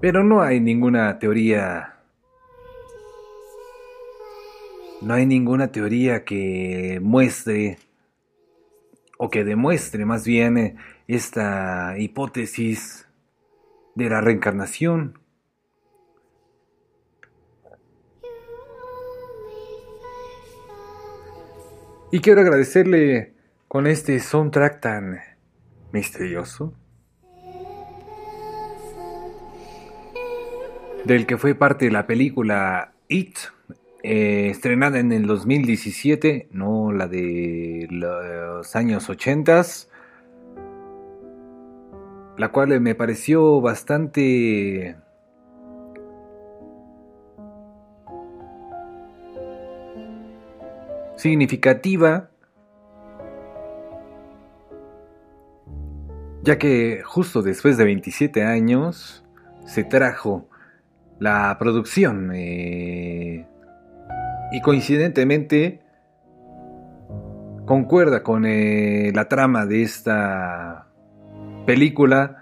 [0.00, 1.96] pero no hay ninguna teoría,
[5.00, 7.78] no hay ninguna teoría que muestre
[9.18, 10.76] o que demuestre más bien
[11.08, 13.08] esta hipótesis
[13.96, 15.18] de la reencarnación.
[22.12, 23.34] Y quiero agradecerle
[23.66, 25.18] con este soundtrack tan
[25.90, 26.76] misterioso.
[31.04, 33.36] Del que fue parte de la película It,
[34.04, 39.62] eh, estrenada en el 2017, no la de los años 80,
[42.38, 44.96] la cual me pareció bastante
[51.16, 52.30] significativa,
[56.42, 59.24] ya que justo después de 27 años
[59.64, 60.48] se trajo
[61.22, 63.46] la producción eh,
[64.50, 65.80] y coincidentemente
[67.64, 70.88] concuerda con eh, la trama de esta
[71.64, 72.38] película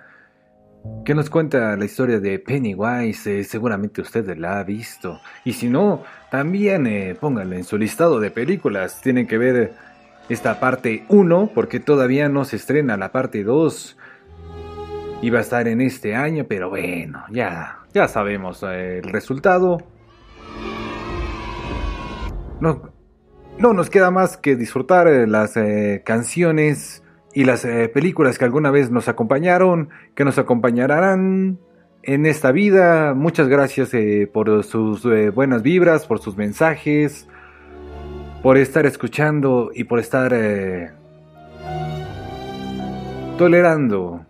[1.04, 3.40] que nos cuenta la historia de Pennywise.
[3.40, 5.20] eh, seguramente usted la ha visto.
[5.44, 9.02] Y si no, también eh, en su listado de películas.
[9.02, 9.74] Tienen que ver
[10.30, 13.98] esta parte 1 porque todavía no se estrena la parte 2.
[15.22, 19.78] Iba a estar en este año, pero bueno, ya, ya sabemos eh, el resultado.
[22.58, 22.90] No,
[23.58, 27.02] no nos queda más que disfrutar eh, las eh, canciones
[27.34, 31.60] y las películas que alguna vez nos acompañaron, que nos acompañarán
[32.02, 33.14] en esta vida.
[33.14, 33.92] Muchas gracias
[34.32, 37.28] por sus buenas vibras, por sus mensajes,
[38.42, 40.34] por estar escuchando y por estar
[43.38, 44.26] tolerando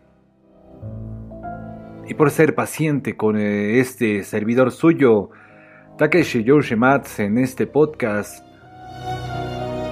[2.10, 5.30] y por ser paciente con eh, este servidor suyo,
[5.96, 8.44] Takeshi Yoshimatsu, en este podcast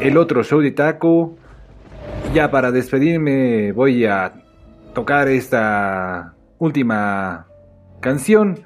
[0.01, 1.37] el otro show de taco.
[2.35, 4.33] Ya para despedirme voy a
[4.95, 7.47] tocar esta última
[8.01, 8.65] canción.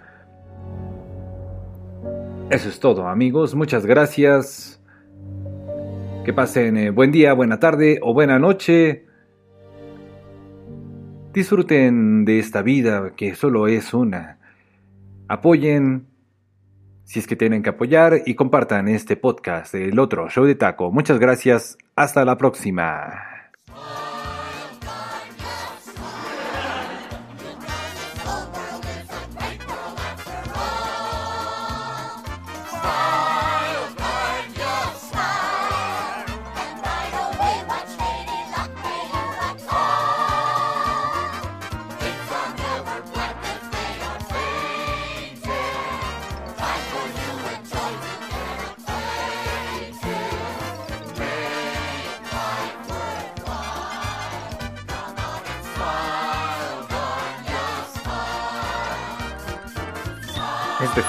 [2.48, 4.82] Eso es todo amigos, muchas gracias.
[6.24, 9.11] Que pasen eh, buen día, buena tarde o buena noche.
[11.32, 14.38] Disfruten de esta vida que solo es una.
[15.28, 16.06] Apoyen
[17.04, 20.92] si es que tienen que apoyar y compartan este podcast, el otro show de taco.
[20.92, 23.31] Muchas gracias, hasta la próxima.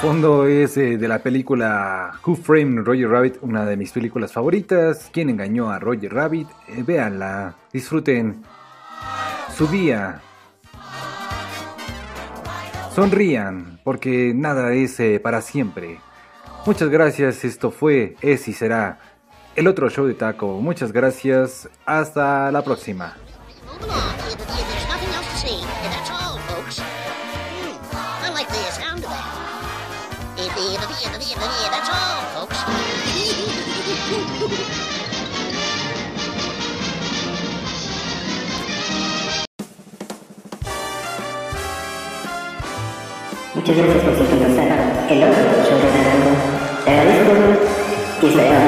[0.04, 5.08] Fondo es eh, de la película Who Framed Roger Rabbit, una de mis películas favoritas.
[5.10, 6.46] ¿Quién engañó a Roger Rabbit?
[6.68, 8.42] Eh, véanla, disfruten
[9.56, 10.20] su día.
[12.94, 16.00] Sonrían, porque nada es eh, para siempre.
[16.66, 18.98] Muchas gracias, esto fue, es y será
[19.56, 20.60] el otro show de taco.
[20.60, 23.16] Muchas gracias, hasta la próxima.
[43.66, 44.68] Muchas gracias por sintonizar
[45.08, 45.42] el otro
[45.94, 46.32] Tarango.
[46.84, 47.32] Te agradezco
[48.20, 48.63] y esperamos